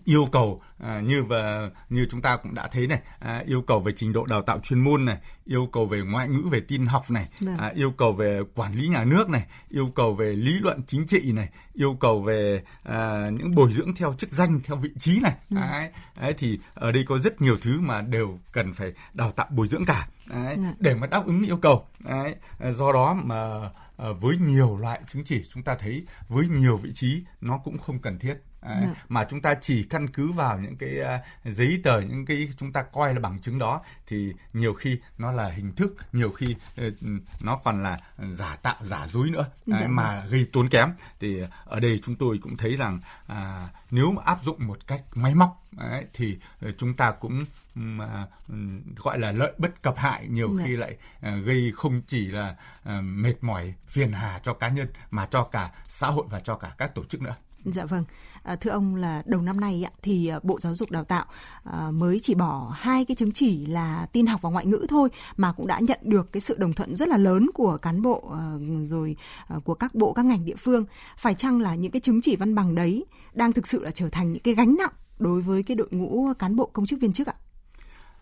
yêu 0.05 0.27
cầu 0.31 0.61
à, 0.79 0.99
như 0.99 1.23
và 1.23 1.69
như 1.89 2.07
chúng 2.11 2.21
ta 2.21 2.37
cũng 2.37 2.53
đã 2.53 2.67
thấy 2.67 2.87
này 2.87 2.99
à, 3.19 3.43
yêu 3.47 3.61
cầu 3.61 3.79
về 3.79 3.91
trình 3.95 4.13
độ 4.13 4.25
đào 4.25 4.41
tạo 4.41 4.59
chuyên 4.59 4.79
môn 4.79 5.05
này 5.05 5.17
yêu 5.45 5.69
cầu 5.71 5.85
về 5.85 6.01
ngoại 6.01 6.27
ngữ 6.27 6.47
về 6.51 6.59
tin 6.59 6.85
học 6.85 7.11
này 7.11 7.27
vâng. 7.39 7.57
à, 7.57 7.71
yêu 7.75 7.91
cầu 7.91 8.13
về 8.13 8.41
quản 8.55 8.73
lý 8.73 8.87
nhà 8.87 9.05
nước 9.05 9.29
này 9.29 9.45
yêu 9.69 9.91
cầu 9.95 10.15
về 10.15 10.33
lý 10.33 10.59
luận 10.59 10.81
chính 10.87 11.07
trị 11.07 11.31
này 11.31 11.49
yêu 11.73 11.97
cầu 11.99 12.21
về 12.21 12.63
à, 12.83 13.29
những 13.29 13.55
bồi 13.55 13.73
dưỡng 13.73 13.93
theo 13.95 14.13
chức 14.13 14.31
danh 14.31 14.59
theo 14.63 14.77
vị 14.77 14.89
trí 14.99 15.19
này 15.19 15.35
ừ. 15.49 15.55
đấy, 15.55 15.89
đấy 16.21 16.33
thì 16.37 16.59
ở 16.73 16.91
đây 16.91 17.03
có 17.07 17.19
rất 17.19 17.41
nhiều 17.41 17.57
thứ 17.61 17.79
mà 17.79 18.01
đều 18.01 18.39
cần 18.51 18.73
phải 18.73 18.93
đào 19.13 19.31
tạo 19.31 19.47
bồi 19.49 19.67
dưỡng 19.67 19.85
cả 19.85 20.07
đấy, 20.29 20.55
ừ. 20.55 20.63
để 20.79 20.95
mà 20.95 21.07
đáp 21.07 21.25
ứng 21.25 21.43
yêu 21.43 21.57
cầu 21.57 21.87
đấy, 21.99 22.35
do 22.73 22.91
đó 22.91 23.13
mà 23.23 23.69
à, 23.97 24.07
với 24.21 24.37
nhiều 24.37 24.77
loại 24.77 25.01
chứng 25.07 25.23
chỉ 25.23 25.43
chúng 25.53 25.63
ta 25.63 25.75
thấy 25.75 26.05
với 26.29 26.47
nhiều 26.47 26.77
vị 26.77 26.91
trí 26.93 27.23
nó 27.41 27.57
cũng 27.57 27.77
không 27.77 27.99
cần 27.99 28.19
thiết 28.19 28.35
Đấy, 28.63 28.81
dạ. 28.81 28.93
mà 29.09 29.25
chúng 29.29 29.41
ta 29.41 29.55
chỉ 29.61 29.83
căn 29.83 30.07
cứ 30.07 30.31
vào 30.31 30.59
những 30.59 30.77
cái 30.77 30.99
uh, 31.01 31.53
giấy 31.55 31.81
tờ 31.83 32.01
những 32.01 32.25
cái 32.25 32.49
chúng 32.57 32.73
ta 32.73 32.81
coi 32.81 33.13
là 33.13 33.19
bằng 33.19 33.39
chứng 33.39 33.59
đó 33.59 33.81
thì 34.07 34.33
nhiều 34.53 34.73
khi 34.73 34.99
nó 35.17 35.31
là 35.31 35.49
hình 35.49 35.75
thức 35.75 35.95
nhiều 36.13 36.31
khi 36.31 36.55
uh, 36.87 36.93
nó 37.41 37.59
còn 37.63 37.83
là 37.83 37.99
giả 38.31 38.55
tạo 38.55 38.75
giả 38.81 39.07
dối 39.07 39.29
nữa 39.29 39.45
dạ. 39.65 39.79
Đấy, 39.79 39.87
mà 39.87 40.25
gây 40.29 40.47
tốn 40.53 40.69
kém 40.69 40.89
thì 41.19 41.41
ở 41.65 41.79
đây 41.79 41.99
chúng 42.03 42.15
tôi 42.15 42.39
cũng 42.41 42.57
thấy 42.57 42.75
rằng 42.75 42.99
uh, 43.31 43.35
nếu 43.91 44.17
áp 44.25 44.43
dụng 44.43 44.67
một 44.67 44.87
cách 44.87 45.03
máy 45.15 45.35
móc 45.35 45.63
đấy, 45.71 46.05
thì 46.13 46.37
uh, 46.69 46.75
chúng 46.77 46.93
ta 46.93 47.11
cũng 47.11 47.43
uh, 47.79 48.97
gọi 49.03 49.19
là 49.19 49.31
lợi 49.31 49.53
bất 49.57 49.81
cập 49.81 49.97
hại 49.97 50.27
nhiều 50.27 50.55
dạ. 50.57 50.63
khi 50.65 50.75
lại 50.75 50.97
uh, 51.17 51.45
gây 51.45 51.71
không 51.75 52.01
chỉ 52.07 52.27
là 52.27 52.55
uh, 52.81 53.03
mệt 53.03 53.35
mỏi 53.41 53.73
phiền 53.87 54.11
hà 54.11 54.39
cho 54.43 54.53
cá 54.53 54.69
nhân 54.69 54.87
mà 55.11 55.25
cho 55.25 55.43
cả 55.43 55.71
xã 55.87 56.07
hội 56.07 56.25
và 56.29 56.39
cho 56.39 56.55
cả 56.55 56.71
các 56.77 56.95
tổ 56.95 57.03
chức 57.03 57.21
nữa 57.21 57.35
Dạ 57.65 57.85
vâng, 57.85 58.03
à, 58.43 58.55
thưa 58.55 58.69
ông 58.69 58.95
là 58.95 59.23
đầu 59.25 59.41
năm 59.41 59.59
nay 59.59 59.85
thì 60.01 60.27
à, 60.27 60.39
Bộ 60.43 60.59
Giáo 60.59 60.75
dục 60.75 60.91
Đào 60.91 61.03
tạo 61.03 61.25
à, 61.63 61.91
mới 61.91 62.19
chỉ 62.21 62.35
bỏ 62.35 62.75
hai 62.79 63.05
cái 63.05 63.15
chứng 63.15 63.31
chỉ 63.31 63.65
là 63.65 64.07
tin 64.11 64.25
học 64.25 64.41
và 64.41 64.49
ngoại 64.49 64.65
ngữ 64.65 64.85
thôi 64.89 65.09
mà 65.37 65.51
cũng 65.51 65.67
đã 65.67 65.79
nhận 65.79 65.99
được 66.01 66.31
cái 66.31 66.41
sự 66.41 66.55
đồng 66.57 66.73
thuận 66.73 66.95
rất 66.95 67.07
là 67.07 67.17
lớn 67.17 67.49
của 67.53 67.77
cán 67.77 68.01
bộ 68.01 68.31
à, 68.33 68.53
rồi 68.85 69.15
à, 69.47 69.55
của 69.63 69.73
các 69.73 69.95
bộ 69.95 70.13
các 70.13 70.25
ngành 70.25 70.45
địa 70.45 70.55
phương. 70.55 70.85
Phải 71.17 71.33
chăng 71.33 71.61
là 71.61 71.75
những 71.75 71.91
cái 71.91 71.99
chứng 71.99 72.21
chỉ 72.21 72.35
văn 72.35 72.55
bằng 72.55 72.75
đấy 72.75 73.05
đang 73.33 73.53
thực 73.53 73.67
sự 73.67 73.83
là 73.83 73.91
trở 73.91 74.09
thành 74.09 74.33
những 74.33 74.43
cái 74.43 74.53
gánh 74.53 74.75
nặng 74.79 74.93
đối 75.19 75.41
với 75.41 75.63
cái 75.63 75.75
đội 75.75 75.87
ngũ 75.91 76.33
cán 76.39 76.55
bộ 76.55 76.69
công 76.73 76.85
chức 76.85 76.99
viên 77.01 77.13
chức 77.13 77.27
ạ? 77.27 77.33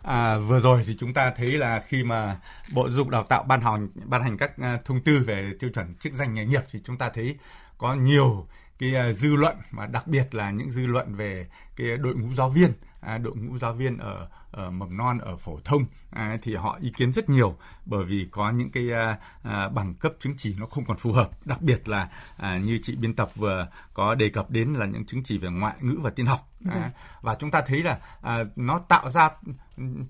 À, 0.04 0.38
vừa 0.38 0.60
rồi 0.60 0.84
thì 0.88 0.96
chúng 0.98 1.14
ta 1.14 1.34
thấy 1.38 1.52
là 1.52 1.84
khi 1.88 2.04
mà 2.04 2.40
Bộ 2.74 2.90
Giáo 2.90 2.98
dục 2.98 3.10
Đào 3.10 3.24
tạo 3.24 3.44
ban 3.44 3.62
hành 3.62 3.90
ban 4.06 4.24
hành 4.24 4.38
các 4.38 4.52
thông 4.86 5.02
tư 5.02 5.24
về 5.26 5.52
tiêu 5.60 5.70
chuẩn 5.74 5.96
chức 6.00 6.14
danh 6.14 6.34
nghề 6.34 6.46
nghiệp 6.46 6.62
thì 6.72 6.80
chúng 6.84 6.98
ta 6.98 7.10
thấy 7.14 7.38
có 7.78 7.96
nhiều 7.96 8.48
cái 8.82 8.96
à, 8.96 9.14
dư 9.14 9.36
luận 9.36 9.58
mà 9.72 9.86
đặc 9.86 10.08
biệt 10.08 10.36
là 10.36 10.52
những 10.52 10.72
dư 10.72 10.88
luận 10.88 11.16
về 11.16 11.48
cái 11.76 11.98
đội 11.98 12.16
ngũ 12.16 12.34
giáo 12.34 12.50
viên. 12.50 12.74
À, 13.02 13.18
đội 13.18 13.36
ngũ 13.36 13.58
giáo 13.58 13.74
viên 13.74 13.98
ở, 13.98 14.28
ở 14.52 14.72
mầm 14.72 14.98
non 14.98 15.20
ở 15.20 15.38
phổ 15.38 15.60
thông 15.64 15.86
à, 16.12 16.38
thì 16.42 16.56
họ 16.56 16.78
ý 16.82 16.92
kiến 16.98 17.14
rất 17.14 17.30
nhiều 17.30 17.58
bởi 17.86 18.06
vì 18.06 18.28
có 18.32 18.52
những 18.52 18.72
cái 18.72 18.92
à, 18.92 19.18
à, 19.44 19.70
bằng 19.70 19.94
cấp 19.94 20.14
chứng 20.20 20.34
chỉ 20.38 20.56
nó 20.60 20.66
không 20.66 20.86
còn 20.86 20.98
phù 20.98 21.12
hợp. 21.12 21.30
Đặc 21.46 21.62
biệt 21.62 21.90
là 21.90 22.10
à, 22.38 22.58
như 22.58 22.80
chị 22.84 22.96
biên 22.96 23.16
tập 23.16 23.32
vừa 23.36 23.68
có 23.94 24.16
đề 24.16 24.30
cập 24.30 24.50
đến 24.50 24.74
là 24.74 24.86
những 24.86 25.06
chứng 25.06 25.24
chỉ 25.24 25.38
về 25.38 25.50
ngoại 25.50 25.76
ngữ 25.80 25.98
và 26.02 26.10
tin 26.10 26.26
học. 26.26 26.50
À, 26.72 26.84
ừ. 26.84 26.90
và 27.22 27.36
chúng 27.36 27.52
ta 27.52 27.62
thấy 27.68 27.84
là 27.84 28.00
à, 28.22 28.44
nó 28.56 28.80
tạo 28.80 29.10
ra 29.10 29.30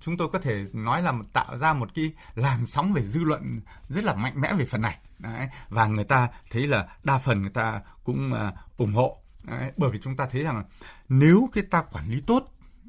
chúng 0.01 0.17
tôi 0.17 0.29
có 0.33 0.39
thể 0.39 0.65
nói 0.73 1.01
là 1.01 1.13
tạo 1.33 1.57
ra 1.57 1.73
một 1.73 1.89
cái 1.95 2.11
làn 2.35 2.65
sóng 2.65 2.93
về 2.93 3.03
dư 3.03 3.19
luận 3.19 3.61
rất 3.89 4.03
là 4.03 4.15
mạnh 4.15 4.41
mẽ 4.41 4.53
về 4.53 4.65
phần 4.65 4.81
này 4.81 4.97
Đấy, 5.21 5.47
và 5.69 5.87
người 5.87 6.03
ta 6.03 6.27
thấy 6.51 6.67
là 6.67 6.87
đa 7.03 7.17
phần 7.17 7.41
người 7.41 7.51
ta 7.51 7.81
cũng 8.03 8.33
uh, 8.33 8.77
ủng 8.77 8.93
hộ. 8.93 9.17
Đấy, 9.47 9.71
bởi 9.77 9.91
vì 9.91 9.99
chúng 10.01 10.15
ta 10.15 10.27
thấy 10.31 10.43
rằng 10.43 10.63
nếu 11.09 11.49
cái 11.53 11.63
ta 11.71 11.81
quản 11.81 12.09
lý 12.09 12.21
tốt 12.21 12.47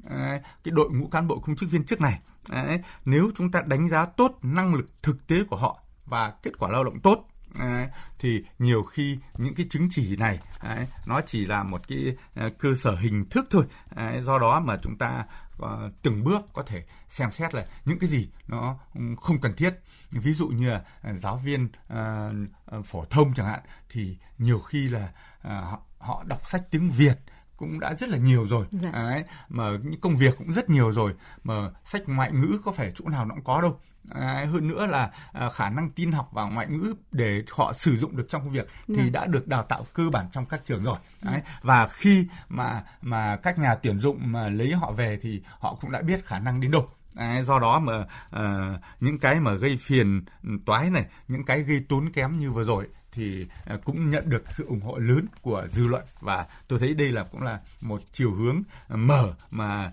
đấy, 0.09 0.41
cái 0.63 0.71
đội 0.71 0.89
ngũ 0.91 1.07
cán 1.07 1.27
bộ 1.27 1.39
công 1.39 1.55
chức 1.55 1.71
viên 1.71 1.83
chức 1.83 2.01
này 2.01 2.19
đấy, 2.49 2.79
nếu 3.05 3.31
chúng 3.35 3.51
ta 3.51 3.61
đánh 3.61 3.89
giá 3.89 4.05
tốt 4.05 4.39
năng 4.41 4.75
lực 4.75 4.85
thực 5.01 5.27
tế 5.27 5.43
của 5.43 5.57
họ 5.57 5.83
và 6.05 6.33
kết 6.43 6.51
quả 6.59 6.69
lao 6.69 6.83
động 6.83 6.99
tốt 6.99 7.29
Đấy, 7.59 7.87
thì 8.19 8.43
nhiều 8.59 8.83
khi 8.83 9.17
những 9.37 9.55
cái 9.55 9.65
chứng 9.69 9.87
chỉ 9.91 10.15
này 10.15 10.39
đấy, 10.63 10.87
nó 11.05 11.21
chỉ 11.21 11.45
là 11.45 11.63
một 11.63 11.87
cái 11.87 12.15
uh, 12.47 12.57
cơ 12.59 12.75
sở 12.75 12.95
hình 12.95 13.25
thức 13.29 13.47
thôi. 13.49 13.63
Đấy, 13.95 14.21
do 14.21 14.39
đó 14.39 14.59
mà 14.59 14.77
chúng 14.81 14.97
ta 14.97 15.25
uh, 15.61 15.69
từng 16.01 16.23
bước 16.23 16.41
có 16.53 16.63
thể 16.63 16.83
xem 17.09 17.31
xét 17.31 17.53
là 17.53 17.65
những 17.85 17.99
cái 17.99 18.09
gì 18.09 18.29
nó 18.47 18.79
không 19.21 19.41
cần 19.41 19.53
thiết. 19.55 19.73
Ví 20.11 20.33
dụ 20.33 20.47
như 20.47 20.69
là 20.69 20.81
uh, 21.11 21.17
giáo 21.17 21.37
viên 21.37 21.69
uh, 21.93 22.85
phổ 22.85 23.05
thông 23.05 23.33
chẳng 23.33 23.47
hạn 23.47 23.61
thì 23.89 24.17
nhiều 24.37 24.59
khi 24.59 24.89
là 24.89 25.13
uh, 25.39 25.45
họ, 25.45 25.81
họ 25.99 26.23
đọc 26.23 26.47
sách 26.47 26.71
tiếng 26.71 26.89
Việt 26.89 27.17
cũng 27.57 27.79
đã 27.79 27.93
rất 27.93 28.09
là 28.09 28.17
nhiều 28.17 28.47
rồi. 28.47 28.65
Dạ. 28.71 28.91
đấy 28.91 29.23
mà 29.49 29.69
những 29.83 29.99
công 29.99 30.17
việc 30.17 30.35
cũng 30.37 30.53
rất 30.53 30.69
nhiều 30.69 30.91
rồi 30.91 31.13
mà 31.43 31.53
sách 31.85 32.01
ngoại 32.07 32.31
ngữ 32.31 32.59
có 32.65 32.71
phải 32.71 32.91
chỗ 32.95 33.09
nào 33.09 33.25
nó 33.25 33.35
cũng 33.35 33.43
có 33.43 33.61
đâu 33.61 33.79
À, 34.09 34.45
hơn 34.51 34.67
nữa 34.67 34.85
là 34.85 35.11
à, 35.31 35.49
khả 35.49 35.69
năng 35.69 35.89
tin 35.89 36.11
học 36.11 36.29
và 36.31 36.43
ngoại 36.43 36.67
ngữ 36.67 36.93
để 37.11 37.43
họ 37.51 37.73
sử 37.73 37.97
dụng 37.97 38.17
được 38.17 38.25
trong 38.29 38.41
công 38.41 38.53
việc 38.53 38.67
thì. 38.87 38.95
Dạ. 38.95 39.09
đã 39.11 39.25
được 39.25 39.47
đào 39.47 39.63
tạo 39.63 39.85
cơ 39.93 40.09
bản 40.09 40.25
trong 40.31 40.45
các 40.45 40.61
trường 40.65 40.83
rồi 40.83 40.97
Đấy. 41.21 41.33
Yeah. 41.33 41.45
và 41.61 41.87
khi 41.87 42.27
mà 42.49 42.83
mà 43.01 43.35
các 43.35 43.59
nhà 43.59 43.75
tuyển 43.75 43.99
dụng 43.99 44.19
mà 44.21 44.49
lấy 44.49 44.71
họ 44.71 44.91
về 44.91 45.19
thì 45.21 45.41
họ 45.59 45.77
cũng 45.81 45.91
đã 45.91 46.01
biết 46.01 46.25
khả 46.25 46.39
năng 46.39 46.61
đến 46.61 46.71
đâu 46.71 46.89
Đấy, 47.15 47.43
do 47.43 47.59
đó 47.59 47.79
mà 47.79 47.99
uh, 48.35 48.79
những 48.99 49.19
cái 49.19 49.39
mà 49.39 49.53
gây 49.53 49.77
phiền 49.77 50.25
toái 50.65 50.89
này 50.89 51.05
những 51.27 51.45
cái 51.45 51.63
gây 51.63 51.85
tốn 51.89 52.11
kém 52.11 52.39
như 52.39 52.51
vừa 52.51 52.63
rồi 52.63 52.87
thì 53.11 53.47
uh, 53.73 53.83
cũng 53.85 54.09
nhận 54.09 54.29
được 54.29 54.43
sự 54.51 54.65
ủng 54.65 54.81
hộ 54.81 54.97
lớn 54.97 55.25
của 55.41 55.67
dư 55.71 55.87
luận 55.87 56.03
và 56.19 56.45
tôi 56.67 56.79
thấy 56.79 56.93
đây 56.93 57.11
là 57.11 57.23
cũng 57.23 57.41
là 57.41 57.59
một 57.81 58.01
chiều 58.11 58.31
hướng 58.31 58.61
mở 58.89 59.33
mà 59.51 59.91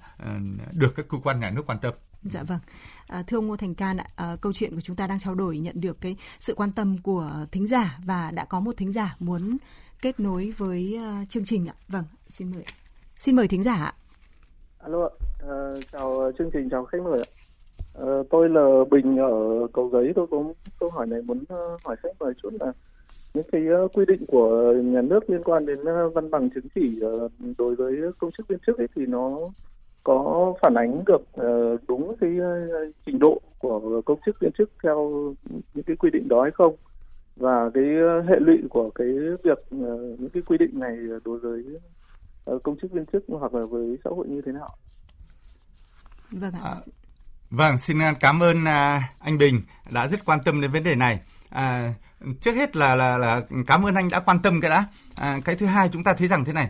được 0.72 0.96
các 0.96 1.06
cơ 1.08 1.18
quan 1.22 1.40
nhà 1.40 1.50
nước 1.50 1.66
quan 1.66 1.78
tâm 1.78 1.94
Dạ 2.22 2.42
vâng. 2.42 2.58
À, 3.06 3.22
thưa 3.26 3.38
ông 3.38 3.46
Ngô 3.46 3.56
Thành 3.56 3.74
Can 3.74 3.96
ạ, 3.96 4.06
à, 4.16 4.36
câu 4.40 4.52
chuyện 4.52 4.74
của 4.74 4.80
chúng 4.80 4.96
ta 4.96 5.06
đang 5.06 5.18
trao 5.18 5.34
đổi 5.34 5.58
nhận 5.58 5.80
được 5.80 6.00
cái 6.00 6.16
sự 6.38 6.54
quan 6.54 6.72
tâm 6.72 6.96
của 7.02 7.30
thính 7.52 7.66
giả 7.66 7.98
và 8.04 8.30
đã 8.30 8.44
có 8.44 8.60
một 8.60 8.76
thính 8.76 8.92
giả 8.92 9.16
muốn 9.18 9.56
kết 10.02 10.20
nối 10.20 10.52
với 10.56 10.98
uh, 10.98 11.28
chương 11.28 11.44
trình 11.44 11.66
ạ. 11.66 11.74
Vâng, 11.88 12.04
xin 12.28 12.50
mời. 12.50 12.64
Xin 13.16 13.36
mời 13.36 13.48
thính 13.48 13.62
giả 13.62 13.74
ạ. 13.74 13.92
Alo 14.78 15.04
ạ, 15.04 15.10
à, 15.48 15.74
chào 15.92 16.32
chương 16.38 16.50
trình, 16.52 16.68
chào 16.70 16.84
khách 16.84 17.02
mời 17.04 17.20
ạ. 17.20 17.28
À, 17.94 18.06
tôi 18.30 18.48
là 18.48 18.84
Bình 18.90 19.16
ở 19.16 19.66
Cầu 19.72 19.90
Giấy, 19.92 20.12
tôi 20.16 20.26
có 20.30 20.44
câu 20.80 20.90
hỏi 20.90 21.06
này 21.06 21.22
muốn 21.22 21.38
uh, 21.38 21.82
hỏi 21.84 21.96
khách 22.02 22.12
mời 22.20 22.32
chút 22.42 22.50
là 22.60 22.72
những 23.34 23.46
cái 23.52 23.62
uh, 23.84 23.92
quy 23.92 24.04
định 24.08 24.26
của 24.28 24.74
nhà 24.84 25.02
nước 25.02 25.30
liên 25.30 25.42
quan 25.44 25.66
đến 25.66 25.80
uh, 25.80 26.14
văn 26.14 26.30
bằng 26.30 26.50
chứng 26.54 26.68
chỉ 26.74 27.00
uh, 27.06 27.32
đối 27.58 27.74
với 27.74 27.96
công 28.18 28.30
chức 28.38 28.48
viên 28.48 28.58
chức 28.66 28.78
ấy 28.78 28.88
thì 28.96 29.06
nó 29.06 29.30
có 30.04 30.54
phản 30.62 30.74
ánh 30.74 31.04
được 31.06 31.22
uh, 31.40 31.80
đúng 31.88 32.16
cái 32.20 32.30
uh, 32.30 32.94
trình 33.06 33.18
độ 33.18 33.40
của 33.58 34.02
công 34.06 34.18
chức 34.26 34.40
viên 34.40 34.52
chức 34.58 34.70
theo 34.82 35.10
những 35.74 35.84
cái 35.84 35.96
quy 35.96 36.10
định 36.10 36.28
đó 36.28 36.42
hay 36.42 36.50
không 36.54 36.76
và 37.36 37.70
cái 37.74 37.84
uh, 37.84 38.28
hệ 38.28 38.36
lụy 38.40 38.56
của 38.70 38.90
cái 38.94 39.08
việc 39.44 39.58
những 40.18 40.30
cái 40.34 40.42
quy 40.46 40.58
định 40.58 40.80
này 40.80 40.96
đối 41.24 41.38
với 41.38 41.64
công 42.62 42.76
chức 42.82 42.92
viên 42.92 43.04
chức 43.12 43.24
hoặc 43.28 43.54
là 43.54 43.66
với 43.66 43.98
xã 44.04 44.10
hội 44.10 44.28
như 44.28 44.42
thế 44.46 44.52
nào? 44.52 44.76
Vâng 46.30 46.52
ạ. 46.52 46.60
À, 46.62 46.74
vâng, 47.50 47.78
xin 47.78 47.98
cảm 48.20 48.42
ơn 48.42 48.56
uh, 48.62 49.02
anh 49.20 49.38
Bình 49.38 49.60
đã 49.92 50.06
rất 50.06 50.24
quan 50.24 50.38
tâm 50.44 50.60
đến 50.60 50.70
vấn 50.70 50.84
đề 50.84 50.94
này. 50.94 51.20
À, 51.50 51.94
trước 52.40 52.52
hết 52.52 52.76
là 52.76 52.94
là 52.94 53.18
là 53.18 53.42
cảm 53.66 53.86
ơn 53.86 53.94
anh 53.94 54.08
đã 54.10 54.20
quan 54.20 54.38
tâm 54.42 54.60
cái 54.60 54.70
đã. 54.70 54.84
À, 55.16 55.38
cái 55.44 55.54
thứ 55.54 55.66
hai 55.66 55.88
chúng 55.88 56.04
ta 56.04 56.14
thấy 56.14 56.28
rằng 56.28 56.44
thế 56.44 56.52
này, 56.52 56.68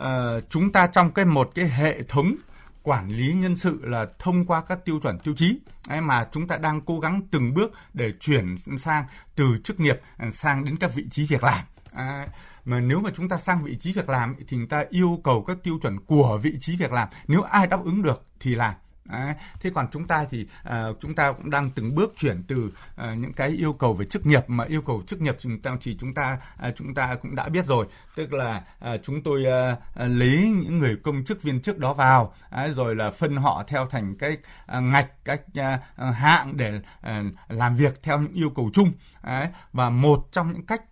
uh, 0.00 0.42
chúng 0.48 0.72
ta 0.72 0.86
trong 0.86 1.10
cái 1.10 1.24
một 1.24 1.50
cái 1.54 1.64
hệ 1.68 2.02
thống 2.02 2.34
quản 2.82 3.08
lý 3.08 3.32
nhân 3.32 3.56
sự 3.56 3.80
là 3.82 4.06
thông 4.18 4.46
qua 4.46 4.62
các 4.68 4.84
tiêu 4.84 5.00
chuẩn 5.02 5.18
tiêu 5.18 5.34
chí 5.36 5.58
ấy 5.88 6.00
mà 6.00 6.28
chúng 6.32 6.46
ta 6.46 6.56
đang 6.56 6.80
cố 6.80 7.00
gắng 7.00 7.22
từng 7.30 7.54
bước 7.54 7.70
để 7.94 8.12
chuyển 8.20 8.56
sang 8.78 9.04
từ 9.36 9.44
chức 9.64 9.80
nghiệp 9.80 10.00
sang 10.32 10.64
đến 10.64 10.76
các 10.76 10.94
vị 10.94 11.04
trí 11.10 11.26
việc 11.26 11.44
làm. 11.44 11.64
À, 11.92 12.26
mà 12.64 12.80
nếu 12.80 13.00
mà 13.00 13.10
chúng 13.14 13.28
ta 13.28 13.38
sang 13.38 13.64
vị 13.64 13.76
trí 13.76 13.92
việc 13.92 14.08
làm 14.08 14.34
thì 14.48 14.56
người 14.56 14.66
ta 14.66 14.84
yêu 14.90 15.20
cầu 15.24 15.44
các 15.44 15.58
tiêu 15.62 15.78
chuẩn 15.82 16.00
của 16.00 16.38
vị 16.42 16.56
trí 16.60 16.76
việc 16.76 16.92
làm. 16.92 17.08
Nếu 17.28 17.42
ai 17.42 17.66
đáp 17.66 17.84
ứng 17.84 18.02
được 18.02 18.22
thì 18.40 18.54
làm. 18.54 18.74
Đấy. 19.12 19.34
Thế 19.60 19.70
còn 19.74 19.86
chúng 19.92 20.06
ta 20.06 20.24
thì 20.30 20.46
uh, 20.68 20.96
chúng 21.00 21.14
ta 21.14 21.32
cũng 21.32 21.50
đang 21.50 21.70
từng 21.70 21.94
bước 21.94 22.12
chuyển 22.16 22.42
từ 22.48 22.64
uh, 22.66 23.18
những 23.18 23.32
cái 23.32 23.48
yêu 23.48 23.72
cầu 23.72 23.94
về 23.94 24.06
chức 24.06 24.26
nghiệp 24.26 24.44
mà 24.46 24.64
yêu 24.64 24.82
cầu 24.82 25.02
chức 25.06 25.20
nghiệp 25.20 25.36
chúng 25.40 25.60
ta 25.60 25.76
chỉ 25.80 25.96
chúng 26.00 26.14
ta 26.14 26.38
uh, 26.68 26.74
chúng 26.76 26.94
ta 26.94 27.14
cũng 27.14 27.34
đã 27.34 27.48
biết 27.48 27.66
rồi, 27.66 27.86
tức 28.16 28.32
là 28.32 28.62
uh, 28.94 29.00
chúng 29.02 29.22
tôi 29.22 29.44
uh, 29.46 29.78
lấy 29.96 30.52
những 30.64 30.78
người 30.78 30.96
công 31.02 31.24
chức 31.24 31.42
viên 31.42 31.60
chức 31.60 31.78
đó 31.78 31.94
vào, 31.94 32.34
uh, 32.48 32.76
rồi 32.76 32.96
là 32.96 33.10
phân 33.10 33.36
họ 33.36 33.64
theo 33.66 33.86
thành 33.86 34.16
cái 34.16 34.36
uh, 34.78 34.82
ngạch 34.82 35.24
cách 35.24 35.42
uh, 35.48 36.14
hạng 36.14 36.56
để 36.56 36.80
uh, 37.00 37.34
làm 37.48 37.76
việc 37.76 38.02
theo 38.02 38.20
những 38.20 38.32
yêu 38.32 38.50
cầu 38.50 38.70
chung. 38.72 38.92
Uh, 39.20 39.32
và 39.72 39.90
một 39.90 40.28
trong 40.32 40.52
những 40.52 40.66
cách 40.66 40.82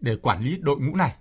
để 0.00 0.16
quản 0.22 0.42
lý 0.44 0.58
đội 0.60 0.80
ngũ 0.80 0.96
này 0.96 1.12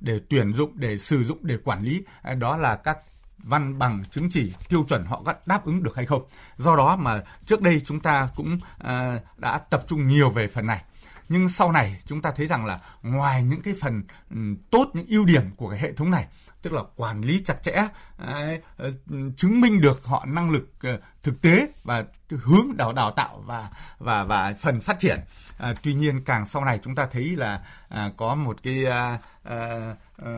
để 0.00 0.20
tuyển 0.28 0.52
dụng 0.52 0.72
để 0.74 0.98
sử 0.98 1.24
dụng 1.24 1.38
để 1.42 1.56
quản 1.64 1.82
lý 1.82 2.04
đó 2.38 2.56
là 2.56 2.76
các 2.76 2.98
văn 3.42 3.78
bằng 3.78 4.04
chứng 4.10 4.28
chỉ 4.30 4.54
tiêu 4.68 4.84
chuẩn 4.88 5.04
họ 5.04 5.22
có 5.24 5.34
đáp 5.46 5.64
ứng 5.64 5.82
được 5.82 5.96
hay 5.96 6.06
không. 6.06 6.22
Do 6.56 6.76
đó 6.76 6.96
mà 6.96 7.22
trước 7.46 7.60
đây 7.62 7.82
chúng 7.86 8.00
ta 8.00 8.28
cũng 8.36 8.58
à, 8.78 9.20
đã 9.36 9.58
tập 9.58 9.84
trung 9.86 10.08
nhiều 10.08 10.30
về 10.30 10.48
phần 10.48 10.66
này. 10.66 10.82
Nhưng 11.28 11.48
sau 11.48 11.72
này 11.72 11.96
chúng 12.04 12.22
ta 12.22 12.30
thấy 12.30 12.46
rằng 12.46 12.66
là 12.66 12.80
ngoài 13.02 13.42
những 13.42 13.62
cái 13.62 13.74
phần 13.80 14.02
um, 14.30 14.56
tốt 14.70 14.90
những 14.94 15.06
ưu 15.06 15.24
điểm 15.24 15.50
của 15.56 15.70
cái 15.70 15.78
hệ 15.78 15.92
thống 15.92 16.10
này 16.10 16.26
tức 16.62 16.72
là 16.72 16.82
quản 16.96 17.20
lý 17.20 17.42
chặt 17.44 17.62
chẽ 17.62 17.72
à, 18.18 18.56
ờ, 18.76 18.92
chứng 19.36 19.60
minh 19.60 19.80
được 19.80 20.04
họ 20.04 20.24
năng 20.28 20.50
lực 20.50 20.68
ờ, 20.82 21.00
thực 21.22 21.42
tế 21.42 21.68
và 21.84 22.04
hướng 22.28 22.76
đào 22.76 22.92
đào 22.92 23.10
tạo 23.10 23.42
và 23.46 23.70
và 23.98 24.24
và 24.24 24.54
phần 24.60 24.80
phát 24.80 24.98
triển. 24.98 25.20
À, 25.58 25.74
tuy 25.82 25.94
nhiên 25.94 26.24
càng 26.24 26.46
sau 26.46 26.64
này 26.64 26.80
chúng 26.84 26.94
ta 26.94 27.06
thấy 27.10 27.36
là 27.36 27.62
à, 27.88 28.10
có 28.16 28.34
một 28.34 28.56
cái 28.62 28.84
à, 28.86 29.18
à, 29.42 29.94
à, 30.24 30.30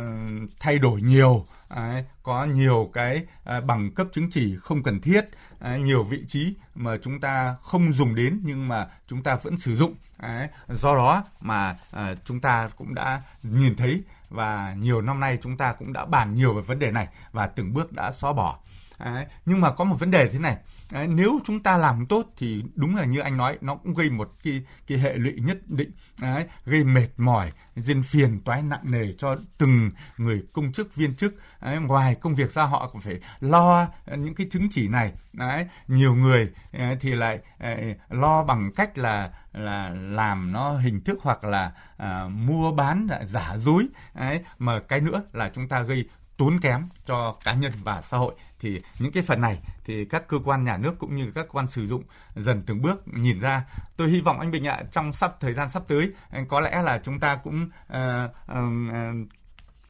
thay 0.61 0.79
đổi 0.79 1.03
nhiều 1.03 1.47
à, 1.69 2.03
có 2.23 2.45
nhiều 2.45 2.91
cái 2.93 3.23
à, 3.45 3.61
bằng 3.61 3.91
cấp 3.91 4.07
chứng 4.13 4.31
chỉ 4.31 4.57
không 4.63 4.83
cần 4.83 5.01
thiết 5.01 5.21
à, 5.61 5.77
nhiều 5.77 6.05
vị 6.05 6.25
trí 6.27 6.55
mà 6.75 6.97
chúng 7.03 7.21
ta 7.21 7.57
không 7.63 7.93
dùng 7.93 8.15
đến 8.15 8.41
nhưng 8.45 8.69
mà 8.69 8.89
chúng 9.07 9.23
ta 9.23 9.37
vẫn 9.37 9.59
sử 9.59 9.77
dụng. 9.77 9.95
À, 10.17 10.49
do 10.69 10.95
đó 10.95 11.25
mà 11.41 11.77
à, 11.91 12.15
chúng 12.25 12.41
ta 12.41 12.69
cũng 12.77 12.95
đã 12.95 13.23
nhìn 13.43 13.77
thấy 13.77 14.03
và 14.31 14.75
nhiều 14.79 15.01
năm 15.01 15.21
nay 15.21 15.39
chúng 15.43 15.57
ta 15.57 15.73
cũng 15.73 15.93
đã 15.93 16.05
bàn 16.05 16.35
nhiều 16.35 16.55
về 16.55 16.63
vấn 16.63 16.79
đề 16.79 16.91
này 16.91 17.09
và 17.33 17.47
từng 17.47 17.75
bước 17.75 17.93
đã 17.93 18.13
xóa 18.13 18.33
bỏ. 18.33 18.59
Đấy. 18.99 19.27
Nhưng 19.47 19.61
mà 19.61 19.71
có 19.71 19.85
một 19.85 19.97
vấn 20.01 20.11
đề 20.11 20.29
thế 20.29 20.39
này, 20.39 20.57
Đấy, 20.93 21.09
nếu 21.09 21.41
chúng 21.45 21.61
ta 21.61 21.77
làm 21.77 22.07
tốt 22.07 22.27
thì 22.37 22.65
đúng 22.75 22.97
là 22.97 23.05
như 23.05 23.21
anh 23.21 23.37
nói 23.37 23.59
nó 23.61 23.75
cũng 23.75 23.95
gây 23.95 24.11
một 24.11 24.31
cái 24.45 24.63
cái 24.87 24.99
hệ 24.99 25.15
lụy 25.15 25.33
nhất 25.33 25.59
định, 25.67 25.91
Đấy, 26.21 26.47
gây 26.65 26.85
mệt 26.85 27.09
mỏi, 27.17 27.53
diên 27.77 28.03
phiền 28.03 28.41
toái 28.41 28.63
nặng 28.63 28.91
nề 28.91 29.13
cho 29.19 29.37
từng 29.59 29.91
người 30.17 30.43
công 30.53 30.73
chức 30.73 30.95
viên 30.95 31.15
chức. 31.15 31.35
Đấy, 31.63 31.79
ngoài 31.81 32.15
công 32.15 32.35
việc 32.35 32.53
ra 32.53 32.65
họ 32.65 32.89
cũng 32.93 33.01
phải 33.01 33.21
lo 33.41 33.89
ờ, 34.07 34.17
những 34.17 34.35
cái 34.35 34.47
chứng 34.51 34.69
chỉ 34.71 34.89
này. 34.89 35.13
Đấy, 35.33 35.67
nhiều 35.89 36.15
người 36.15 36.51
ờ, 36.73 36.85
thì 37.01 37.13
lại 37.13 37.39
ờ, 37.59 37.75
lo 38.11 38.45
bằng 38.45 38.71
cách 38.75 38.99
là 38.99 39.31
là 39.53 39.91
làm 39.91 40.53
nó 40.53 40.79
hình 40.79 41.05
thức 41.05 41.19
hoặc 41.23 41.45
là 41.45 41.73
à, 41.97 42.25
mua 42.29 42.73
bán 42.73 43.07
dạ, 43.11 43.21
giả 43.25 43.57
dối. 43.59 43.87
Đấy, 44.15 44.41
mà 44.59 44.81
cái 44.89 45.01
nữa 45.01 45.23
là 45.33 45.51
chúng 45.55 45.69
ta 45.69 45.83
gây 45.83 46.05
tốn 46.37 46.61
kém 46.61 46.89
cho 47.05 47.37
cá 47.45 47.55
nhân 47.55 47.73
và 47.83 48.03
xã 48.03 48.17
hội 48.17 48.35
thì 48.61 48.83
những 48.99 49.13
cái 49.13 49.23
phần 49.23 49.41
này 49.41 49.59
thì 49.85 50.05
các 50.05 50.29
cơ 50.29 50.39
quan 50.45 50.65
nhà 50.65 50.77
nước 50.77 50.95
cũng 50.99 51.17
như 51.17 51.33
các 51.35 51.43
cơ 51.43 51.53
quan 51.53 51.67
sử 51.67 51.87
dụng 51.87 52.03
dần 52.37 52.63
từng 52.67 52.83
bước 52.83 53.03
nhìn 53.07 53.39
ra 53.39 53.65
tôi 53.97 54.09
hy 54.09 54.21
vọng 54.21 54.41
anh 54.41 54.51
Bình 54.51 54.67
ạ 54.67 54.83
trong 54.91 55.13
sắp 55.13 55.37
thời 55.41 55.55
gian 55.55 55.69
sắp 55.69 55.83
tới 55.89 56.11
ờ, 56.31 56.41
có 56.49 56.61
lẽ 56.61 56.83
là 56.83 56.99
chúng 56.99 57.21
ta 57.21 57.37
cũng 57.37 57.69
uh, 57.93 58.31
uh, 58.51 58.57
uh, 58.89 59.29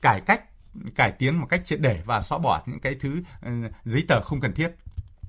cải 0.02 0.20
cách 0.20 0.42
cải 0.96 1.12
tiến 1.12 1.36
một 1.36 1.46
cách 1.50 1.64
triệt 1.64 1.80
để 1.80 2.02
và 2.04 2.22
xóa 2.22 2.38
bỏ 2.38 2.62
những 2.66 2.80
cái 2.80 2.94
thứ 3.00 3.22
uh, 3.46 3.72
giấy 3.84 4.04
tờ 4.08 4.20
không 4.20 4.40
cần 4.40 4.54
thiết. 4.54 4.70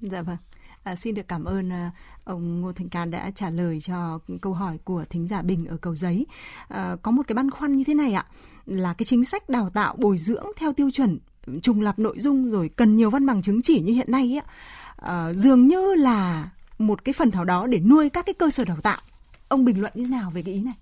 Dạ 0.02 0.22
vâng. 0.22 0.38
À, 0.84 0.96
xin 0.96 1.16
được 1.16 1.28
cảm 1.28 1.46
ơn 1.46 1.72
à, 1.72 1.92
ông 2.24 2.62
Ngô 2.62 2.74
Thành 2.74 2.90
Can 2.90 3.12
đã 3.12 3.32
trả 3.36 3.50
lời 3.50 3.80
cho 3.82 4.20
câu 4.42 4.54
hỏi 4.54 4.78
của 4.84 5.06
thính 5.10 5.28
giả 5.28 5.42
Bình 5.42 5.66
ở 5.66 5.78
cầu 5.78 5.96
giấy. 5.96 6.26
À, 6.68 6.96
có 7.02 7.12
một 7.12 7.24
cái 7.28 7.34
băn 7.34 7.52
khoăn 7.52 7.74
như 7.74 7.84
thế 7.84 7.94
này 7.94 8.14
ạ, 8.14 8.26
là 8.66 8.94
cái 8.94 9.06
chính 9.06 9.26
sách 9.26 9.50
đào 9.50 9.70
tạo 9.70 9.96
bồi 9.98 10.18
dưỡng 10.18 10.46
theo 10.58 10.74
tiêu 10.74 10.90
chuẩn 10.92 11.20
ừ, 11.46 11.60
trùng 11.64 11.82
lập 11.82 12.00
nội 12.00 12.20
dung 12.20 12.52
rồi 12.52 12.70
cần 12.70 12.96
nhiều 12.96 13.10
văn 13.10 13.26
bằng 13.26 13.42
chứng 13.42 13.62
chỉ 13.62 13.82
như 13.82 13.94
hiện 13.94 14.12
nay 14.12 14.38
ấy, 14.38 14.42
à, 14.96 15.34
dường 15.34 15.68
như 15.68 15.96
là 15.96 16.50
một 16.78 17.06
cái 17.06 17.14
phần 17.14 17.30
nào 17.30 17.46
đó 17.46 17.68
để 17.68 17.80
nuôi 17.80 18.10
các 18.10 18.26
cái 18.26 18.34
cơ 18.34 18.50
sở 18.50 18.66
đào 18.66 18.78
tạo. 18.84 18.98
Ông 19.48 19.66
bình 19.66 19.82
luận 19.82 19.94
như 19.96 20.04
thế 20.04 20.10
nào 20.10 20.32
về 20.32 20.44
cái 20.44 20.54
ý 20.54 20.62
này? 20.62 20.74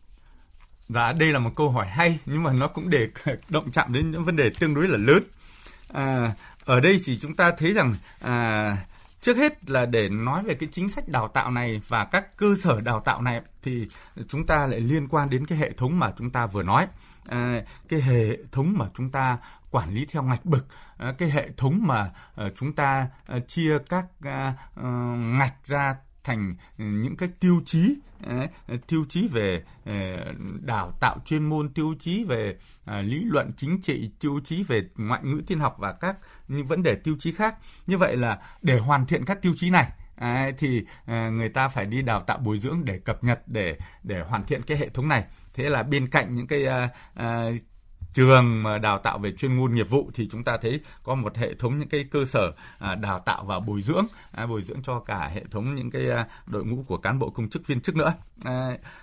Dạ, 0.89 1.13
đây 1.13 1.31
là 1.31 1.39
một 1.39 1.51
câu 1.55 1.69
hỏi 1.69 1.87
hay 1.87 2.19
nhưng 2.25 2.43
mà 2.43 2.53
nó 2.53 2.67
cũng 2.67 2.89
để 2.89 3.07
động 3.49 3.71
chạm 3.71 3.93
đến 3.93 4.11
những 4.11 4.25
vấn 4.25 4.35
đề 4.35 4.49
tương 4.59 4.73
đối 4.73 4.87
là 4.87 4.97
lớn. 4.97 5.23
À, 5.93 6.33
ở 6.65 6.79
đây 6.79 7.01
thì 7.05 7.19
chúng 7.21 7.35
ta 7.35 7.51
thấy 7.57 7.73
rằng 7.73 7.95
à, 8.19 8.77
Trước 9.21 9.37
hết 9.37 9.69
là 9.69 9.85
để 9.85 10.09
nói 10.09 10.43
về 10.43 10.53
cái 10.53 10.69
chính 10.71 10.89
sách 10.89 11.07
đào 11.07 11.27
tạo 11.27 11.51
này 11.51 11.81
và 11.87 12.05
các 12.05 12.37
cơ 12.37 12.55
sở 12.63 12.81
đào 12.81 12.99
tạo 12.99 13.21
này 13.21 13.41
thì 13.63 13.87
chúng 14.27 14.45
ta 14.45 14.67
lại 14.67 14.79
liên 14.79 15.07
quan 15.07 15.29
đến 15.29 15.45
cái 15.45 15.57
hệ 15.57 15.71
thống 15.71 15.99
mà 15.99 16.11
chúng 16.17 16.29
ta 16.29 16.47
vừa 16.47 16.63
nói. 16.63 16.87
À, 17.27 17.61
cái 17.89 18.01
hệ 18.01 18.37
thống 18.51 18.73
mà 18.77 18.85
chúng 18.97 19.11
ta 19.11 19.37
quản 19.71 19.93
lý 19.93 20.05
theo 20.05 20.23
ngạch 20.23 20.45
bậc, 20.45 20.65
à, 20.97 21.13
cái 21.17 21.29
hệ 21.29 21.49
thống 21.57 21.79
mà 21.83 22.11
à, 22.35 22.45
chúng 22.55 22.73
ta 22.73 23.07
à, 23.27 23.39
chia 23.39 23.77
các 23.89 24.05
à, 24.21 24.53
à, 24.75 24.89
ngạch 25.17 25.55
ra 25.63 25.95
thành 26.23 26.55
ừ, 26.77 26.85
những 26.85 27.15
cái 27.15 27.29
tiêu 27.39 27.61
chí 27.65 27.95
à, 28.27 28.47
tiêu 28.87 29.05
chí 29.09 29.27
về 29.27 29.63
à, 29.85 30.17
đào 30.61 30.91
tạo 30.99 31.17
chuyên 31.25 31.49
môn 31.49 31.73
tiêu 31.73 31.95
chí 31.99 32.23
về 32.23 32.57
à, 32.85 33.01
lý 33.01 33.23
luận 33.23 33.51
chính 33.57 33.81
trị 33.81 34.11
tiêu 34.19 34.39
chí 34.43 34.63
về 34.63 34.81
ngoại 34.95 35.21
ngữ 35.23 35.41
tin 35.47 35.59
học 35.59 35.75
và 35.79 35.91
các 35.93 36.17
những 36.51 36.67
vấn 36.67 36.83
đề 36.83 36.95
tiêu 36.95 37.15
chí 37.19 37.31
khác. 37.31 37.55
Như 37.87 37.97
vậy 37.97 38.17
là 38.17 38.39
để 38.61 38.79
hoàn 38.79 39.05
thiện 39.05 39.25
các 39.25 39.41
tiêu 39.41 39.53
chí 39.55 39.69
này 39.69 39.91
À, 40.21 40.51
thì 40.57 40.85
à, 41.05 41.29
người 41.29 41.49
ta 41.49 41.67
phải 41.67 41.85
đi 41.85 42.01
đào 42.01 42.21
tạo 42.21 42.37
bồi 42.37 42.59
dưỡng 42.59 42.85
để 42.85 42.99
cập 42.99 43.23
nhật 43.23 43.41
để 43.47 43.77
để 44.03 44.21
hoàn 44.21 44.43
thiện 44.43 44.61
cái 44.61 44.77
hệ 44.77 44.89
thống 44.89 45.07
này. 45.07 45.23
Thế 45.53 45.69
là 45.69 45.83
bên 45.83 46.07
cạnh 46.09 46.35
những 46.35 46.47
cái 46.47 46.65
à, 46.65 46.89
à, 47.15 47.45
trường 48.13 48.63
mà 48.63 48.77
đào 48.77 48.97
tạo 48.97 49.19
về 49.19 49.31
chuyên 49.31 49.57
môn 49.57 49.73
nghiệp 49.73 49.89
vụ 49.89 50.11
thì 50.13 50.29
chúng 50.31 50.43
ta 50.43 50.57
thấy 50.57 50.79
có 51.03 51.15
một 51.15 51.37
hệ 51.37 51.53
thống 51.53 51.79
những 51.79 51.89
cái 51.89 52.03
cơ 52.11 52.25
sở 52.25 52.51
đào 52.95 53.19
tạo 53.19 53.43
và 53.45 53.59
bồi 53.59 53.81
dưỡng 53.81 54.05
à, 54.31 54.47
bồi 54.47 54.61
dưỡng 54.61 54.81
cho 54.83 54.99
cả 54.99 55.27
hệ 55.27 55.43
thống 55.51 55.75
những 55.75 55.91
cái 55.91 56.03
đội 56.47 56.65
ngũ 56.65 56.83
của 56.87 56.97
cán 56.97 57.19
bộ 57.19 57.29
công 57.29 57.49
chức 57.49 57.67
viên 57.67 57.81
chức 57.81 57.95
nữa. 57.95 58.13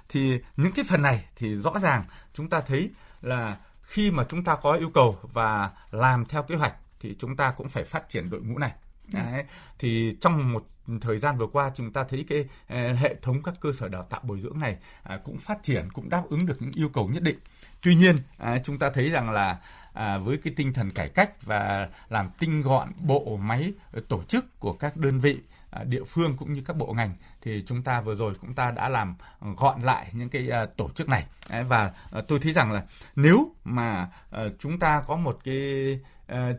Thì 0.08 0.40
những 0.56 0.72
cái 0.72 0.84
phần 0.88 1.02
này 1.02 1.24
thì 1.36 1.56
rõ 1.56 1.72
ràng 1.82 2.02
chúng 2.34 2.48
ta 2.48 2.60
thấy 2.60 2.90
là 3.22 3.56
khi 3.82 4.10
mà 4.10 4.24
chúng 4.28 4.44
ta 4.44 4.56
có 4.62 4.72
yêu 4.72 4.90
cầu 4.94 5.18
và 5.22 5.70
làm 5.90 6.24
theo 6.24 6.42
kế 6.42 6.54
hoạch 6.54 6.74
thì 7.00 7.16
chúng 7.18 7.36
ta 7.36 7.50
cũng 7.50 7.68
phải 7.68 7.84
phát 7.84 8.08
triển 8.08 8.30
đội 8.30 8.40
ngũ 8.40 8.58
này 8.58 8.72
Đấy. 9.12 9.44
thì 9.78 10.16
trong 10.20 10.52
một 10.52 10.66
thời 11.00 11.18
gian 11.18 11.38
vừa 11.38 11.46
qua 11.46 11.70
chúng 11.74 11.92
ta 11.92 12.04
thấy 12.04 12.24
cái 12.28 12.40
uh, 12.40 12.98
hệ 12.98 13.14
thống 13.22 13.42
các 13.42 13.54
cơ 13.60 13.72
sở 13.72 13.88
đào 13.88 14.02
tạo 14.02 14.20
bồi 14.24 14.40
dưỡng 14.40 14.58
này 14.58 14.76
uh, 15.14 15.24
cũng 15.24 15.38
phát 15.38 15.62
triển 15.62 15.88
cũng 15.92 16.08
đáp 16.08 16.22
ứng 16.30 16.46
được 16.46 16.62
những 16.62 16.72
yêu 16.74 16.88
cầu 16.88 17.08
nhất 17.08 17.22
định 17.22 17.38
tuy 17.82 17.94
nhiên 17.94 18.16
uh, 18.16 18.64
chúng 18.64 18.78
ta 18.78 18.90
thấy 18.90 19.10
rằng 19.10 19.30
là 19.30 19.60
uh, 19.88 20.26
với 20.26 20.36
cái 20.36 20.52
tinh 20.56 20.72
thần 20.72 20.90
cải 20.90 21.08
cách 21.08 21.42
và 21.42 21.88
làm 22.08 22.30
tinh 22.38 22.62
gọn 22.62 22.88
bộ 22.96 23.36
máy 23.36 23.72
tổ 24.08 24.22
chức 24.22 24.60
của 24.60 24.72
các 24.72 24.96
đơn 24.96 25.18
vị 25.18 25.38
À, 25.70 25.84
địa 25.84 26.04
phương 26.04 26.36
cũng 26.36 26.52
như 26.52 26.62
các 26.66 26.76
bộ 26.76 26.92
ngành 26.92 27.14
thì 27.42 27.62
chúng 27.66 27.82
ta 27.82 28.00
vừa 28.00 28.14
rồi 28.14 28.34
cũng 28.40 28.54
ta 28.54 28.70
đã 28.70 28.88
làm 28.88 29.14
ờ, 29.38 29.48
gọn 29.56 29.82
lại 29.82 30.06
những 30.12 30.28
cái 30.28 30.50
à, 30.50 30.66
tổ 30.76 30.90
chức 30.94 31.08
này. 31.08 31.24
Và 31.68 31.92
ờ, 32.10 32.20
tôi 32.28 32.38
thấy 32.42 32.52
rằng 32.52 32.72
là 32.72 32.82
nếu 33.16 33.50
mà 33.64 34.08
ờ, 34.30 34.50
chúng 34.58 34.78
ta 34.78 35.02
có 35.06 35.16
một 35.16 35.38
cái 35.44 35.98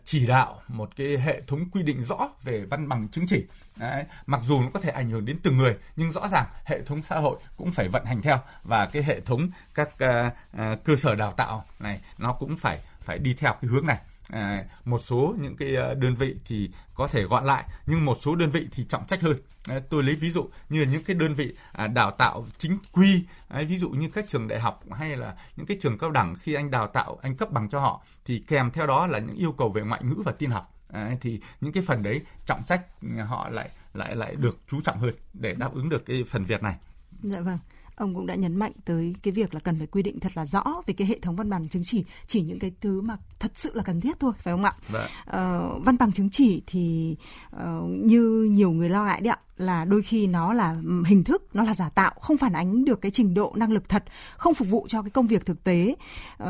chỉ 0.04 0.28
đạo 0.28 0.62
một 0.68 0.90
cái 0.96 1.18
hệ 1.18 1.42
thống 1.42 1.70
quy 1.70 1.84
định 1.84 2.04
rõ 2.04 2.30
về 2.44 2.66
văn 2.66 2.90
bằng 2.90 3.08
chứng 3.10 3.26
chỉ 3.28 3.46
Đấy, 3.80 4.04
mặc 4.26 4.42
dù 4.48 4.62
nó 4.62 4.70
có 4.74 4.80
thể 4.80 4.90
ảnh 4.90 5.10
hưởng 5.10 5.26
đến 5.26 5.40
từng 5.44 5.58
người 5.58 5.78
nhưng 5.96 6.12
rõ 6.12 6.28
ràng 6.28 6.46
hệ 6.66 6.82
thống 6.82 7.04
xã 7.04 7.16
hội 7.20 7.40
cũng 7.58 7.72
phải 7.72 7.88
vận 7.88 8.06
hành 8.06 8.22
theo 8.22 8.40
và 8.64 8.86
cái 8.86 9.04
hệ 9.04 9.20
thống 9.20 9.50
các 9.74 9.90
uh, 9.90 10.34
uh, 10.62 10.84
cơ 10.84 10.96
sở 10.96 11.16
đào 11.16 11.32
tạo 11.32 11.66
này 11.80 12.02
nó 12.18 12.34
cũng 12.34 12.58
phải 12.58 12.80
phải 13.02 13.20
đi 13.20 13.34
theo 13.34 13.54
cái 13.62 13.70
hướng 13.70 13.86
này 13.86 13.98
à, 14.30 14.64
một 14.86 15.00
số 15.00 15.36
những 15.40 15.56
cái 15.56 15.76
à, 15.76 15.94
đơn 15.94 16.16
vị 16.16 16.36
thì 16.46 16.70
có 16.94 17.08
thể 17.08 17.24
gọn 17.24 17.46
lại 17.46 17.64
nhưng 17.86 18.06
một 18.06 18.18
số 18.22 18.36
đơn 18.36 18.50
vị 18.50 18.68
thì 18.72 18.84
trọng 18.84 19.08
trách 19.08 19.22
hơn. 19.22 19.38
À, 19.68 19.80
tôi 19.90 20.04
lấy 20.04 20.16
ví 20.16 20.32
dụ 20.32 20.50
như 20.70 20.84
là 20.84 20.92
những 20.92 21.04
cái 21.04 21.16
đơn 21.16 21.34
vị 21.34 21.56
à, 21.72 21.88
đào 21.88 22.12
tạo 22.12 22.46
chính 22.58 22.78
quy 22.92 23.26
à, 23.48 23.62
ví 23.68 23.78
dụ 23.78 23.90
như 23.90 24.10
các 24.10 24.26
trường 24.28 24.48
đại 24.48 24.60
học 24.60 24.84
hay 24.92 25.18
là 25.18 25.36
những 25.56 25.66
cái 25.66 25.78
trường 25.82 25.98
cao 25.98 26.12
đẳng 26.12 26.36
khi 26.36 26.54
anh 26.54 26.72
đào 26.72 26.88
tạo 26.88 27.18
anh 27.22 27.36
cấp 27.36 27.52
bằng 27.52 27.70
cho 27.70 27.80
họ 27.80 28.04
thì 28.26 28.44
kèm 28.48 28.72
theo 28.72 28.88
đó 28.88 29.08
là 29.08 29.20
những 29.20 29.36
yêu 29.36 29.52
cầu 29.52 29.70
về 29.70 29.82
ngoại 29.82 30.04
ngữ 30.04 30.16
và 30.26 30.32
tin 30.32 30.52
học. 30.52 30.76
À, 30.90 31.12
thì 31.22 31.42
những 31.62 31.72
cái 31.72 31.84
phần 31.88 32.04
đấy 32.04 32.22
trọng 32.46 32.64
trách 32.64 33.02
ừ, 33.02 33.22
họ 33.22 33.50
lại 33.50 33.70
lại 33.94 34.16
lại 34.16 34.36
được 34.36 34.58
chú 34.68 34.82
trọng 34.82 35.00
hơn 35.00 35.14
để 35.34 35.54
đáp 35.54 35.74
ứng 35.74 35.90
được 35.90 36.06
cái 36.06 36.24
phần 36.24 36.46
việc 36.46 36.64
này. 36.64 36.76
Dạ 37.24 37.42
vâng 37.42 37.60
ông 38.00 38.16
cũng 38.16 38.28
đã 38.28 38.36
nhấn 38.36 38.56
mạnh 38.56 38.72
tới 38.86 39.16
cái 39.24 39.32
việc 39.32 39.54
là 39.54 39.60
cần 39.60 39.78
phải 39.78 39.88
quy 39.88 40.02
định 40.04 40.20
thật 40.20 40.32
là 40.36 40.46
rõ 40.46 40.64
về 40.86 40.94
cái 40.94 41.08
hệ 41.08 41.20
thống 41.20 41.36
văn 41.36 41.50
bằng 41.50 41.70
chứng 41.70 41.84
chỉ 41.84 42.06
chỉ 42.28 42.42
những 42.42 42.60
cái 42.60 42.72
thứ 42.82 43.02
mà 43.02 43.18
thật 43.40 43.52
sự 43.56 43.72
là 43.74 43.84
cần 43.84 44.02
thiết 44.02 44.20
thôi 44.20 44.34
phải 44.40 44.54
không 44.54 44.64
ạ? 44.64 44.74
Vâng. 44.90 45.08
Uh, 45.28 45.86
văn 45.86 45.98
bằng 46.00 46.12
chứng 46.12 46.30
chỉ 46.30 46.62
thì 46.68 47.16
uh, 47.56 47.62
như 47.90 48.50
nhiều 48.52 48.72
người 48.72 48.90
lo 48.90 49.06
ngại 49.06 49.22
đấy 49.22 49.32
ạ 49.32 49.40
là 49.58 49.86
đôi 49.86 50.02
khi 50.02 50.28
nó 50.28 50.54
là 50.54 50.76
hình 51.06 51.24
thức 51.24 51.56
nó 51.56 51.64
là 51.64 51.74
giả 51.74 51.90
tạo 51.90 52.14
không 52.22 52.38
phản 52.38 52.54
ánh 52.54 52.86
được 52.86 53.02
cái 53.02 53.12
trình 53.12 53.34
độ 53.34 53.54
năng 53.56 53.72
lực 53.72 53.90
thật 53.90 54.04
không 54.38 54.54
phục 54.54 54.68
vụ 54.68 54.86
cho 54.90 55.02
cái 55.02 55.10
công 55.10 55.28
việc 55.28 55.46
thực 55.46 55.64
tế 55.64 55.96
uh, 56.44 56.48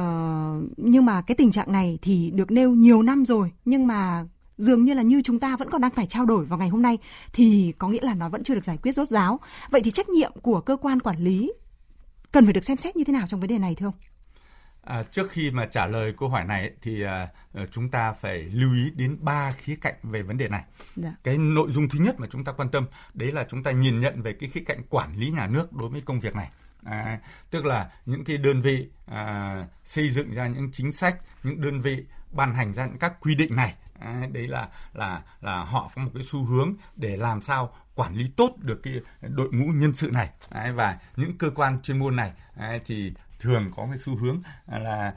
nhưng 0.78 1.06
mà 1.06 1.22
cái 1.22 1.36
tình 1.36 1.52
trạng 1.52 1.72
này 1.72 2.00
thì 2.02 2.32
được 2.32 2.52
nêu 2.52 2.72
nhiều 2.72 3.02
năm 3.02 3.26
rồi 3.26 3.52
nhưng 3.66 3.88
mà 3.88 4.26
dường 4.60 4.86
như 4.86 4.94
là 4.94 5.02
như 5.02 5.22
chúng 5.22 5.40
ta 5.40 5.56
vẫn 5.58 5.70
còn 5.70 5.82
đang 5.82 5.92
phải 5.92 6.06
trao 6.06 6.26
đổi 6.26 6.46
vào 6.46 6.60
ngày 6.60 6.70
hôm 6.70 6.82
nay 6.82 6.98
thì 7.34 7.74
có 7.78 7.88
nghĩa 7.88 8.02
là 8.02 8.14
nó 8.14 8.30
vẫn 8.30 8.44
chưa 8.44 8.56
được 8.56 8.64
giải 8.64 8.78
quyết 8.78 8.92
rốt 8.92 9.08
ráo. 9.08 9.40
Vậy 9.70 9.82
thì 9.84 9.92
trách 9.92 10.10
nhiệm 10.10 10.32
của 10.42 10.62
cơ 10.62 10.76
quan 10.76 11.00
quản 11.00 11.18
lý 11.18 11.54
cần 12.32 12.46
phải 12.46 12.54
được 12.54 12.64
xem 12.64 12.78
xét 12.78 12.96
như 12.96 13.04
thế 13.04 13.14
nào 13.14 13.28
trong 13.28 13.40
vấn 13.40 13.50
đề 13.50 13.58
này 13.58 13.76
thưa 13.76 13.88
ông? 13.88 13.94
À, 14.84 15.04
trước 15.04 15.32
khi 15.32 15.52
mà 15.52 15.66
trả 15.66 15.88
lời 15.88 16.14
câu 16.18 16.30
hỏi 16.30 16.46
này 16.46 16.72
thì 16.82 17.04
à, 17.04 17.28
ờ, 17.54 17.66
chúng 17.72 17.90
ta 17.90 18.14
phải 18.14 18.44
lưu 18.44 18.74
ý 18.74 18.92
đến 18.96 19.18
ba 19.22 19.52
khía 19.52 19.76
cạnh 19.82 19.96
về 20.04 20.22
vấn 20.22 20.38
đề 20.38 20.48
này. 20.48 20.64
Dạ. 20.96 21.14
Cái 21.24 21.38
nội 21.38 21.72
dung 21.72 21.90
thứ 21.90 22.00
nhất 22.00 22.20
mà 22.20 22.28
chúng 22.32 22.44
ta 22.44 22.52
quan 22.52 22.70
tâm 22.70 22.86
đấy 23.14 23.32
là 23.32 23.46
chúng 23.50 23.64
ta 23.64 23.72
nhìn 23.72 24.00
nhận 24.00 24.22
về 24.22 24.34
cái 24.34 24.50
khía 24.50 24.64
cạnh 24.66 24.82
quản 24.90 25.16
lý 25.16 25.30
nhà 25.30 25.48
nước 25.48 25.74
đối 25.74 25.90
với 25.90 26.02
công 26.02 26.20
việc 26.20 26.36
này. 26.36 26.50
À, 26.84 27.20
tức 27.52 27.66
là 27.66 27.92
những 28.06 28.24
cái 28.24 28.38
đơn 28.38 28.62
vị 28.62 28.90
à, 29.06 29.68
xây 29.84 30.10
dựng 30.10 30.34
ra 30.34 30.48
những 30.48 30.72
chính 30.72 30.92
sách, 30.92 31.16
những 31.44 31.62
đơn 31.62 31.80
vị 31.80 32.06
ban 32.32 32.54
hành 32.54 32.74
ra 32.74 32.86
những 32.86 33.00
các 33.00 33.14
quy 33.22 33.36
định 33.36 33.56
này 33.56 33.76
đấy 34.32 34.48
là 34.48 34.68
là 34.94 35.22
là 35.42 35.64
họ 35.64 35.92
có 35.96 36.02
một 36.02 36.12
cái 36.14 36.24
xu 36.24 36.44
hướng 36.44 36.74
để 36.96 37.18
làm 37.18 37.42
sao 37.42 37.74
quản 37.96 38.16
lý 38.16 38.32
tốt 38.36 38.56
được 38.58 38.80
cái 38.84 38.94
đội 39.22 39.50
ngũ 39.52 39.66
nhân 39.66 39.96
sự 39.96 40.10
này 40.12 40.30
đấy, 40.52 40.72
và 40.72 40.98
những 41.16 41.38
cơ 41.38 41.50
quan 41.56 41.82
chuyên 41.82 42.00
môn 42.00 42.16
này 42.16 42.32
đấy, 42.56 42.82
thì 42.86 43.14
thường 43.40 43.72
có 43.76 43.88
cái 43.90 43.98
xu 43.98 44.16
hướng 44.16 44.42
là 44.68 45.14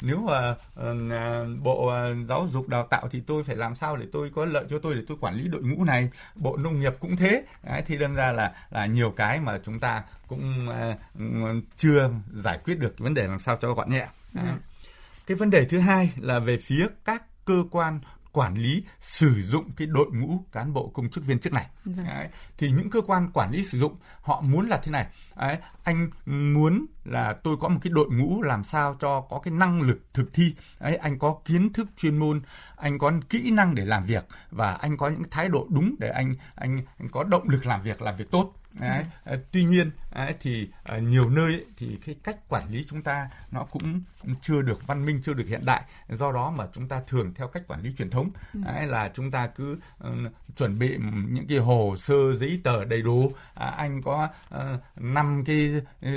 nếu 0.00 0.18
mà 0.18 0.50
uh, 0.50 1.62
bộ 1.62 1.92
giáo 2.24 2.48
dục 2.52 2.68
đào 2.68 2.86
tạo 2.86 3.08
thì 3.10 3.20
tôi 3.26 3.44
phải 3.44 3.56
làm 3.56 3.74
sao 3.74 3.96
để 3.96 4.06
tôi 4.12 4.30
có 4.34 4.44
lợi 4.44 4.64
cho 4.70 4.78
tôi 4.78 4.94
để 4.94 5.02
tôi 5.08 5.16
quản 5.20 5.34
lý 5.34 5.48
đội 5.48 5.62
ngũ 5.62 5.84
này 5.84 6.10
bộ 6.34 6.56
nông 6.56 6.80
nghiệp 6.80 6.92
cũng 7.00 7.16
thế 7.16 7.44
Đấy, 7.62 7.82
thì 7.86 7.98
đâm 7.98 8.14
ra 8.14 8.32
là 8.32 8.52
là 8.70 8.86
nhiều 8.86 9.10
cái 9.10 9.40
mà 9.40 9.58
chúng 9.64 9.80
ta 9.80 10.02
cũng 10.28 10.68
uh, 10.68 11.64
chưa 11.76 12.10
giải 12.32 12.58
quyết 12.64 12.78
được 12.78 12.98
vấn 12.98 13.14
đề 13.14 13.26
làm 13.26 13.40
sao 13.40 13.56
cho 13.60 13.74
gọn 13.74 13.90
nhẹ. 13.90 14.06
Ừ. 14.34 14.40
cái 15.26 15.36
vấn 15.36 15.50
đề 15.50 15.64
thứ 15.64 15.78
hai 15.78 16.12
là 16.16 16.38
về 16.38 16.56
phía 16.56 16.86
các 17.04 17.22
cơ 17.44 17.64
quan 17.70 18.00
quản 18.32 18.54
lý 18.54 18.84
sử 19.00 19.42
dụng 19.42 19.70
cái 19.76 19.86
đội 19.86 20.10
ngũ 20.12 20.44
cán 20.52 20.72
bộ 20.72 20.90
công 20.94 21.10
chức 21.10 21.24
viên 21.26 21.38
chức 21.38 21.52
này 21.52 21.66
vâng. 21.84 22.06
Đấy. 22.06 22.28
thì 22.58 22.70
những 22.70 22.90
cơ 22.90 23.00
quan 23.00 23.30
quản 23.32 23.50
lý 23.52 23.64
sử 23.64 23.78
dụng 23.78 23.96
họ 24.20 24.40
muốn 24.40 24.66
là 24.68 24.80
thế 24.82 24.92
này 24.92 25.06
Đấy. 25.36 25.58
anh 25.84 26.10
muốn 26.26 26.86
là 27.04 27.32
tôi 27.32 27.56
có 27.56 27.68
một 27.68 27.78
cái 27.82 27.90
đội 27.90 28.08
ngũ 28.10 28.42
làm 28.42 28.64
sao 28.64 28.96
cho 29.00 29.20
có 29.20 29.38
cái 29.38 29.54
năng 29.54 29.80
lực 29.80 29.98
thực 30.14 30.32
thi 30.32 30.54
Đấy. 30.80 30.96
anh 30.96 31.18
có 31.18 31.36
kiến 31.44 31.72
thức 31.72 31.88
chuyên 31.96 32.18
môn 32.18 32.40
anh 32.76 32.98
có 32.98 33.12
kỹ 33.30 33.50
năng 33.50 33.74
để 33.74 33.84
làm 33.84 34.06
việc 34.06 34.24
và 34.50 34.72
anh 34.72 34.96
có 34.96 35.08
những 35.08 35.22
thái 35.30 35.48
độ 35.48 35.66
đúng 35.70 35.94
để 35.98 36.08
anh 36.08 36.34
anh, 36.54 36.78
anh 36.98 37.08
có 37.08 37.24
động 37.24 37.48
lực 37.48 37.66
làm 37.66 37.82
việc 37.82 38.02
làm 38.02 38.16
việc 38.16 38.30
tốt 38.30 38.54
Đấy. 38.80 39.04
Tuy 39.52 39.64
nhiên 39.64 39.90
đấy, 40.14 40.34
thì 40.40 40.68
ở 40.84 40.98
nhiều 40.98 41.30
nơi 41.30 41.52
ấy, 41.52 41.64
thì 41.76 41.98
cái 42.06 42.14
cách 42.24 42.48
quản 42.48 42.68
lý 42.70 42.84
chúng 42.88 43.02
ta 43.02 43.28
nó 43.50 43.64
cũng 43.64 44.02
chưa 44.40 44.62
được 44.62 44.86
văn 44.86 45.04
minh 45.04 45.20
chưa 45.22 45.32
được 45.32 45.48
hiện 45.48 45.64
đại 45.64 45.82
do 46.08 46.32
đó 46.32 46.50
mà 46.50 46.66
chúng 46.72 46.88
ta 46.88 47.00
thường 47.06 47.34
theo 47.34 47.48
cách 47.48 47.62
quản 47.68 47.82
lý 47.82 47.92
truyền 47.98 48.10
thống 48.10 48.30
ừ. 48.54 48.60
đấy, 48.64 48.86
là 48.86 49.10
chúng 49.14 49.30
ta 49.30 49.46
cứ 49.46 49.78
uh, 50.04 50.10
chuẩn 50.56 50.78
bị 50.78 50.98
những 51.28 51.46
cái 51.48 51.58
hồ 51.58 51.94
sơ 51.98 52.36
giấy 52.36 52.60
tờ 52.64 52.84
đầy 52.84 53.02
đủ 53.02 53.32
à, 53.54 53.66
anh 53.66 54.02
có 54.02 54.28
ờ, 54.48 54.78
năm 54.96 55.38
uh, 55.40 55.46
cái 55.46 55.72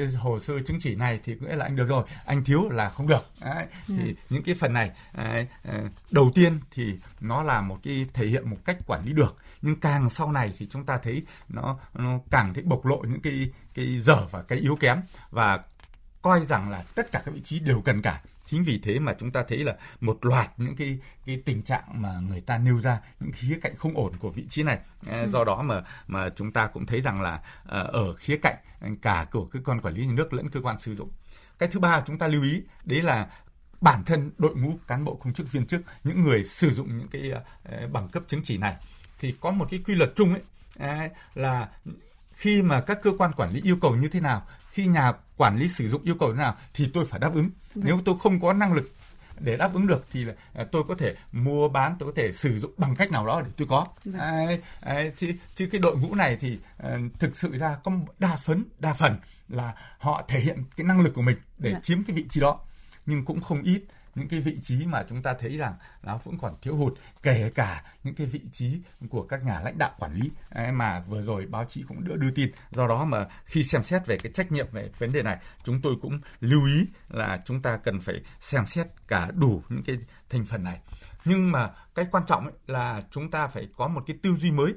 uh, 0.06 0.20
hồ 0.20 0.39
sơ 0.39 0.54
chứng 0.65 0.75
chỉ 0.79 0.96
này 0.96 1.20
thì 1.24 1.36
nghĩa 1.39 1.55
là 1.55 1.65
anh 1.65 1.75
được 1.75 1.88
rồi 1.88 2.03
anh 2.25 2.44
thiếu 2.44 2.70
là 2.70 2.89
không 2.89 3.08
được. 3.08 3.29
Đấy, 3.41 3.65
ừ. 3.88 3.96
thì 3.98 4.15
những 4.29 4.44
cái 4.44 4.55
phần 4.55 4.74
này 4.74 4.91
uh, 5.17 5.24
đầu 6.12 6.32
tiên 6.36 6.60
thì 6.72 6.98
nó 7.20 7.44
là 7.44 7.62
một 7.62 7.77
cái 7.84 8.05
thể 8.13 8.25
hiện 8.27 8.50
một 8.50 8.58
cách 8.65 8.77
quản 8.88 9.05
lý 9.05 9.13
được. 9.13 9.38
Nhưng 9.62 9.79
càng 9.79 10.10
sau 10.10 10.32
này 10.32 10.53
thì 10.58 10.67
chúng 10.67 10.86
ta 10.86 10.98
thấy 10.98 11.24
nó, 11.50 11.79
nó 11.94 12.20
càng 12.32 12.53
thấy 12.53 12.63
bộc 12.63 12.86
lộ 12.86 12.98
những 12.98 13.22
cái 13.22 13.51
cái 13.74 14.00
dở 14.00 14.27
và 14.32 14.41
cái 14.41 14.60
yếu 14.60 14.75
kém. 14.75 15.01
Và 15.29 15.60
coi 16.22 16.46
rằng 16.46 16.70
là 16.70 16.84
tất 16.96 17.12
cả 17.12 17.22
các 17.25 17.34
vị 17.34 17.41
trí 17.41 17.60
đều 17.60 17.82
cần 17.86 18.01
cả 18.01 18.22
chính 18.46 18.64
vì 18.64 18.80
thế 18.84 19.00
mà 19.00 19.14
chúng 19.20 19.32
ta 19.32 19.44
thấy 19.48 19.58
là 19.58 19.75
một 20.02 20.25
loạt 20.25 20.52
những 20.58 20.75
cái 20.75 21.00
cái 21.25 21.42
tình 21.46 21.64
trạng 21.64 22.02
mà 22.02 22.20
người 22.30 22.42
ta 22.42 22.58
nêu 22.58 22.80
ra 22.80 23.00
những 23.20 23.32
khía 23.32 23.60
cạnh 23.62 23.75
không 23.75 23.98
ổn 23.98 24.14
của 24.20 24.30
vị 24.30 24.46
trí 24.50 24.64
này 24.64 24.80
ừ. 25.08 25.28
do 25.28 25.44
đó 25.44 25.62
mà 25.62 25.84
mà 26.08 26.30
chúng 26.30 26.52
ta 26.52 26.67
cũng 26.67 26.86
thấy 26.86 27.02
rằng 27.02 27.22
là 27.22 27.41
ờ, 27.65 27.84
ở 27.84 28.15
khía 28.15 28.38
cạnh 28.38 28.56
cả 29.02 29.26
của 29.32 29.46
cơ 29.46 29.60
quan 29.65 29.82
quản 29.82 29.93
lý 29.93 30.06
nhà 30.06 30.13
nước 30.13 30.34
lẫn 30.34 30.50
cơ 30.50 30.62
quan 30.62 30.80
sử 30.80 30.96
dụng 30.96 31.10
cái 31.60 31.69
thứ 31.69 31.80
ba 31.80 32.04
chúng 32.08 32.17
ta 32.17 32.28
lưu 32.28 32.43
ý 32.43 32.62
đấy 32.84 33.02
là 33.02 33.28
bản 33.82 34.04
thân 34.04 34.32
đội 34.38 34.56
ngũ 34.56 34.78
cán 34.88 35.06
bộ 35.06 35.15
công 35.15 35.34
chức 35.34 35.52
viên 35.52 35.65
chức 35.65 35.82
những 36.04 36.24
người 36.24 36.43
sử 36.43 36.69
dụng 36.69 36.98
những 36.98 37.08
cái 37.08 37.32
uh, 37.32 37.91
bằng 37.91 38.10
cấp 38.10 38.24
chứng 38.28 38.41
chỉ 38.43 38.58
này 38.58 38.76
thì 39.19 39.36
có 39.39 39.52
một 39.52 39.67
cái 39.72 39.80
quy 39.86 39.96
luật 39.96 40.12
chung 40.15 40.34
ấy 40.34 41.10
là 41.36 41.69
khi 42.36 42.62
mà 42.62 42.82
các 42.82 43.00
cơ 43.02 43.12
quan 43.17 43.32
quản 43.34 43.52
lý 43.52 43.62
yêu 43.63 43.78
cầu 43.82 43.95
như 43.95 44.08
thế 44.08 44.19
nào 44.19 44.45
khi 44.71 44.88
nhà 44.88 45.13
quản 45.38 45.58
lý 45.58 45.67
sử 45.67 45.89
dụng 45.89 46.04
yêu 46.04 46.15
cầu 46.19 46.30
như 46.30 46.36
thế 46.36 46.41
nào 46.41 46.56
thì 46.74 46.89
tôi 46.93 47.06
phải 47.06 47.19
đáp 47.19 47.34
ứng 47.34 47.50
Được. 47.76 47.82
nếu 47.86 48.00
tôi 48.06 48.15
không 48.24 48.39
có 48.39 48.54
năng 48.54 48.74
lực 48.74 48.91
để 49.39 49.58
đáp 49.58 49.74
ứng 49.74 49.88
được 49.88 50.06
thì 50.12 50.24
là 50.24 50.34
à, 50.54 50.65
tôi 50.71 50.84
có 50.88 50.95
thể 50.95 51.15
mua 51.32 51.69
bán 51.69 51.95
tôi 52.00 52.12
có 52.12 52.13
thể 52.15 52.32
sử 52.34 52.60
dụng 52.60 52.71
bằng 52.78 52.95
cách 52.95 53.12
nào 53.12 53.26
đó 53.26 53.41
để 53.41 53.52
tôi 53.58 53.67
có 53.67 53.88
à, 54.19 54.48
à, 54.82 55.04
chứ, 55.17 55.32
chứ 55.54 55.69
cái 55.71 55.82
đội 55.82 55.98
ngũ 55.98 56.15
này 56.15 56.38
thì 56.39 56.60
à, 56.78 56.98
thực 57.19 57.36
sự 57.36 57.58
ra 57.58 57.78
có 57.84 57.91
đa 58.19 58.36
phấn 58.36 58.65
đa 58.80 58.93
phần 58.93 59.17
là 59.50 59.74
họ 59.98 60.24
thể 60.28 60.39
hiện 60.39 60.63
cái 60.76 60.86
năng 60.86 61.02
lực 61.02 61.13
của 61.13 61.21
mình 61.21 61.38
để 61.58 61.69
Được. 61.69 61.76
Dạ. 61.76 61.80
chiếm 61.84 62.04
cái 62.04 62.15
vị 62.15 62.26
trí 62.30 62.41
đó 62.41 62.60
nhưng 63.06 63.26
cũng 63.26 63.41
không 63.41 63.63
ít 63.63 63.84
những 64.15 64.28
cái 64.28 64.39
vị 64.39 64.60
trí 64.62 64.86
mà 64.86 65.04
chúng 65.10 65.21
ta 65.21 65.34
thấy 65.39 65.58
rằng 65.58 65.75
nó 66.04 66.19
vẫn 66.23 66.38
còn 66.38 66.56
thiếu 66.62 66.75
hụt, 66.75 66.93
kể 67.23 67.51
cả 67.56 67.84
những 68.04 68.15
cái 68.15 68.28
vị 68.28 68.41
trí 68.51 68.82
của 69.10 69.23
các 69.23 69.43
nhà 69.43 69.60
lãnh 69.60 69.78
đạo 69.78 69.91
quản 69.99 70.13
lý 70.13 70.32
mà 70.73 70.99
vừa 70.99 71.21
rồi 71.21 71.45
báo 71.45 71.65
chí 71.65 71.84
cũng 71.88 72.04
đưa 72.04 72.15
đưa 72.15 72.32
tin. 72.32 72.51
Do 72.71 72.88
đó 72.88 73.06
mà 73.06 73.28
khi 73.45 73.63
xem 73.63 73.84
xét 73.84 74.06
về 74.06 74.17
cái 74.23 74.32
trách 74.32 74.51
nhiệm 74.51 74.67
về 74.71 74.89
vấn 74.97 75.12
đề 75.12 75.23
này, 75.23 75.38
chúng 75.63 75.82
tôi 75.82 75.95
cũng 76.01 76.19
lưu 76.39 76.65
ý 76.65 76.86
là 77.10 77.41
chúng 77.45 77.62
ta 77.62 77.78
cần 77.78 78.01
phải 78.01 78.21
xem 78.39 78.65
xét 78.65 78.88
cả 79.08 79.32
đủ 79.34 79.62
những 79.69 79.84
cái 79.84 79.97
thành 80.30 80.45
phần 80.45 80.63
này. 80.63 80.80
Nhưng 81.25 81.51
mà 81.51 81.69
cái 81.95 82.06
quan 82.12 82.23
trọng 82.28 82.51
là 82.67 83.04
chúng 83.12 83.32
ta 83.32 83.47
phải 83.47 83.67
có 83.78 83.88
một 83.88 84.04
cái 84.08 84.17
tư 84.23 84.36
duy 84.36 84.51
mới 84.51 84.73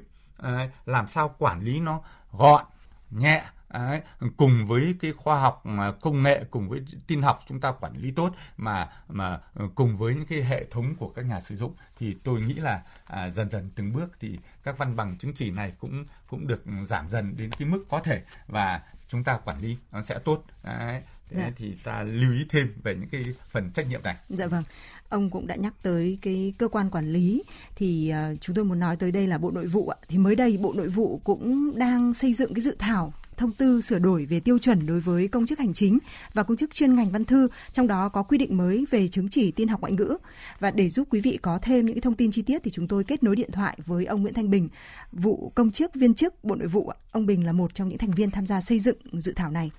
làm 0.85 1.07
sao 1.07 1.35
quản 1.37 1.61
lý 1.61 1.79
nó 1.79 2.01
gọn, 2.31 2.65
nhẹ 3.09 3.43
Đấy, 3.73 4.01
cùng 4.37 4.65
với 4.67 4.95
cái 4.99 5.11
khoa 5.11 5.39
học 5.39 5.65
mà 5.65 5.91
công 5.91 6.23
nghệ 6.23 6.43
cùng 6.51 6.69
với 6.69 6.81
tin 7.07 7.21
học 7.21 7.43
chúng 7.47 7.59
ta 7.59 7.71
quản 7.71 7.97
lý 7.97 8.11
tốt 8.11 8.33
mà 8.57 8.89
mà 9.07 9.39
ờ, 9.53 9.69
cùng 9.75 9.97
với 9.97 10.15
những 10.15 10.25
cái 10.25 10.41
hệ 10.41 10.65
thống 10.71 10.95
của 10.95 11.09
các 11.09 11.25
nhà 11.25 11.41
sử 11.41 11.57
dụng 11.57 11.73
thì 11.99 12.15
tôi 12.23 12.41
nghĩ 12.41 12.53
là 12.53 12.81
à, 13.05 13.29
dần 13.29 13.49
dần 13.49 13.69
từng 13.75 13.93
bước 13.93 14.07
thì 14.19 14.39
các 14.63 14.77
văn 14.77 14.95
bằng 14.95 15.17
chứng 15.17 15.33
chỉ 15.33 15.51
này 15.51 15.73
cũng 15.79 16.05
cũng 16.29 16.47
được 16.47 16.63
giảm 16.83 17.09
dần 17.09 17.37
đến 17.37 17.51
cái 17.51 17.67
mức 17.67 17.85
có 17.89 17.99
thể 17.99 18.21
và 18.47 18.81
chúng 19.07 19.23
ta 19.23 19.37
quản 19.37 19.61
lý 19.61 19.77
nó 19.91 20.01
sẽ 20.01 20.19
tốt 20.19 20.43
Đấy. 20.63 21.01
Thế 21.29 21.41
dạ. 21.41 21.51
thì 21.57 21.73
ta 21.83 22.03
lưu 22.03 22.31
ý 22.31 22.45
thêm 22.49 22.73
về 22.83 22.95
những 22.95 23.09
cái 23.09 23.23
phần 23.51 23.71
trách 23.71 23.87
nhiệm 23.89 24.03
này. 24.03 24.15
Dạ 24.29 24.47
vâng. 24.47 24.63
Ông 25.09 25.29
cũng 25.29 25.47
đã 25.47 25.55
nhắc 25.55 25.73
tới 25.81 26.17
cái 26.21 26.53
cơ 26.57 26.67
quan 26.67 26.89
quản 26.89 27.11
lý 27.11 27.43
thì 27.75 28.13
uh, 28.33 28.41
chúng 28.41 28.55
tôi 28.55 28.65
muốn 28.65 28.79
nói 28.79 28.95
tới 28.95 29.11
đây 29.11 29.27
là 29.27 29.37
Bộ 29.37 29.51
Nội 29.51 29.67
vụ 29.67 29.87
ạ. 29.87 29.97
Thì 30.07 30.17
mới 30.17 30.35
đây 30.35 30.57
Bộ 30.61 30.73
Nội 30.75 30.87
vụ 30.87 31.21
cũng 31.23 31.79
đang 31.79 32.13
xây 32.13 32.33
dựng 32.33 32.53
cái 32.53 32.61
dự 32.61 32.75
thảo 32.79 33.13
thông 33.39 33.51
tư 33.51 33.81
sửa 33.81 33.99
đổi 33.99 34.25
về 34.25 34.39
tiêu 34.39 34.57
chuẩn 34.57 34.85
đối 34.85 34.99
với 34.99 35.27
công 35.27 35.45
chức 35.45 35.59
hành 35.59 35.73
chính 35.73 35.99
và 36.33 36.43
công 36.43 36.57
chức 36.57 36.73
chuyên 36.73 36.95
ngành 36.95 37.09
văn 37.09 37.25
thư, 37.25 37.47
trong 37.73 37.87
đó 37.87 38.09
có 38.09 38.23
quy 38.23 38.37
định 38.37 38.57
mới 38.57 38.85
về 38.91 39.07
chứng 39.07 39.29
chỉ 39.29 39.51
tin 39.51 39.67
học 39.67 39.81
ngoại 39.81 39.93
ngữ. 39.93 40.17
Và 40.59 40.71
để 40.71 40.89
giúp 40.89 41.07
quý 41.11 41.21
vị 41.21 41.39
có 41.41 41.59
thêm 41.61 41.85
những 41.85 42.01
thông 42.01 42.15
tin 42.15 42.31
chi 42.31 42.41
tiết 42.41 42.63
thì 42.63 42.71
chúng 42.71 42.87
tôi 42.87 43.03
kết 43.03 43.23
nối 43.23 43.35
điện 43.35 43.51
thoại 43.51 43.77
với 43.85 44.05
ông 44.05 44.21
Nguyễn 44.21 44.33
Thanh 44.33 44.49
Bình, 44.49 44.69
vụ 45.11 45.51
công 45.55 45.71
chức 45.71 45.95
viên 45.95 46.13
chức 46.13 46.43
Bộ 46.43 46.55
Nội 46.55 46.67
vụ. 46.67 46.91
Ông 47.11 47.25
Bình 47.25 47.45
là 47.45 47.51
một 47.51 47.75
trong 47.75 47.89
những 47.89 47.97
thành 47.97 48.11
viên 48.11 48.31
tham 48.31 48.45
gia 48.45 48.61
xây 48.61 48.79
dựng 48.79 48.97
dự 49.13 49.33
thảo 49.35 49.51
này. 49.51 49.71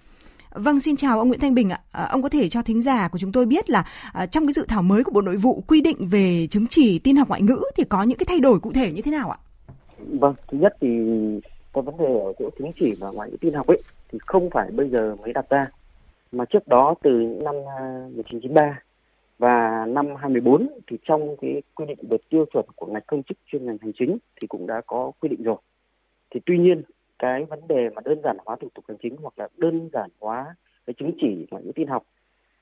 Vâng, 0.51 0.81
xin 0.81 0.96
chào 0.96 1.18
ông 1.18 1.29
Nguyễn 1.29 1.40
Thanh 1.40 1.55
Bình 1.55 1.70
ạ. 1.70 1.81
À, 1.92 2.05
ông 2.05 2.23
có 2.23 2.29
thể 2.29 2.49
cho 2.49 2.62
thính 2.62 2.83
giả 2.83 3.09
của 3.09 3.18
chúng 3.18 3.33
tôi 3.33 3.46
biết 3.46 3.70
là 3.70 3.85
à, 4.12 4.27
trong 4.27 4.46
cái 4.46 4.53
dự 4.53 4.64
thảo 4.68 4.83
mới 4.83 5.05
của 5.05 5.12
Bộ 5.12 5.20
Nội 5.20 5.37
vụ 5.37 5.64
quy 5.66 5.81
định 5.81 6.09
về 6.09 6.46
chứng 6.51 6.66
chỉ 6.66 6.99
tin 6.99 7.16
học 7.16 7.29
ngoại 7.29 7.42
ngữ 7.42 7.61
thì 7.77 7.85
có 7.85 8.03
những 8.03 8.18
cái 8.18 8.27
thay 8.29 8.40
đổi 8.40 8.61
cụ 8.61 8.73
thể 8.73 8.92
như 8.92 9.03
thế 9.03 9.11
nào 9.11 9.31
ạ? 9.31 9.38
Vâng, 9.99 10.35
thứ 10.53 10.59
nhất 10.59 10.73
thì 10.81 10.88
cái 11.73 11.83
vấn 11.83 11.97
đề 11.99 12.21
ở 12.21 12.33
chỗ 12.39 12.51
chứng 12.59 12.73
chỉ 12.81 12.95
và 13.01 13.11
ngoại 13.11 13.31
ngữ 13.31 13.37
tin 13.41 13.55
học 13.55 13.67
ấy 13.67 13.83
thì 14.09 14.19
không 14.27 14.51
phải 14.51 14.71
bây 14.71 14.89
giờ 14.89 15.17
mới 15.21 15.33
đặt 15.33 15.51
ra 15.51 15.67
mà 16.33 16.45
trước 16.45 16.69
đó 16.69 16.95
từ 17.03 17.11
năm 17.45 17.55
à, 17.79 18.07
1993 18.17 18.81
và 19.39 19.87
năm 19.89 20.07
2014 20.07 20.69
thì 20.87 20.97
trong 21.03 21.37
cái 21.41 21.63
quy 21.75 21.87
định 21.87 21.99
về 22.11 22.19
tiêu 22.29 22.45
chuẩn 22.53 22.65
của 22.77 22.87
ngành 22.87 23.03
công 23.07 23.23
chức 23.23 23.39
chuyên 23.47 23.67
ngành 23.67 23.79
hành 23.81 23.93
chính 23.99 24.19
thì 24.41 24.47
cũng 24.47 24.67
đã 24.67 24.81
có 24.87 25.13
quy 25.21 25.29
định 25.29 25.43
rồi. 25.43 25.57
Thì 26.31 26.41
tuy 26.47 26.59
nhiên 26.59 26.83
cái 27.19 27.45
vấn 27.45 27.61
đề 27.69 27.89
mà 27.95 28.03
đơn 28.05 28.21
giản 28.25 28.37
hóa 28.47 28.57
thủ 28.61 28.69
tục 28.75 28.85
hành 28.89 28.97
chính 29.03 29.17
hoặc 29.17 29.39
là 29.39 29.49
đơn 29.57 29.91
giản 29.93 30.11
hóa 30.21 30.55
cái 30.87 30.95
chứng 30.95 31.13
chỉ 31.21 31.47
ngoại 31.51 31.65
ngữ 31.65 31.73
tin 31.75 31.89
học 31.89 32.03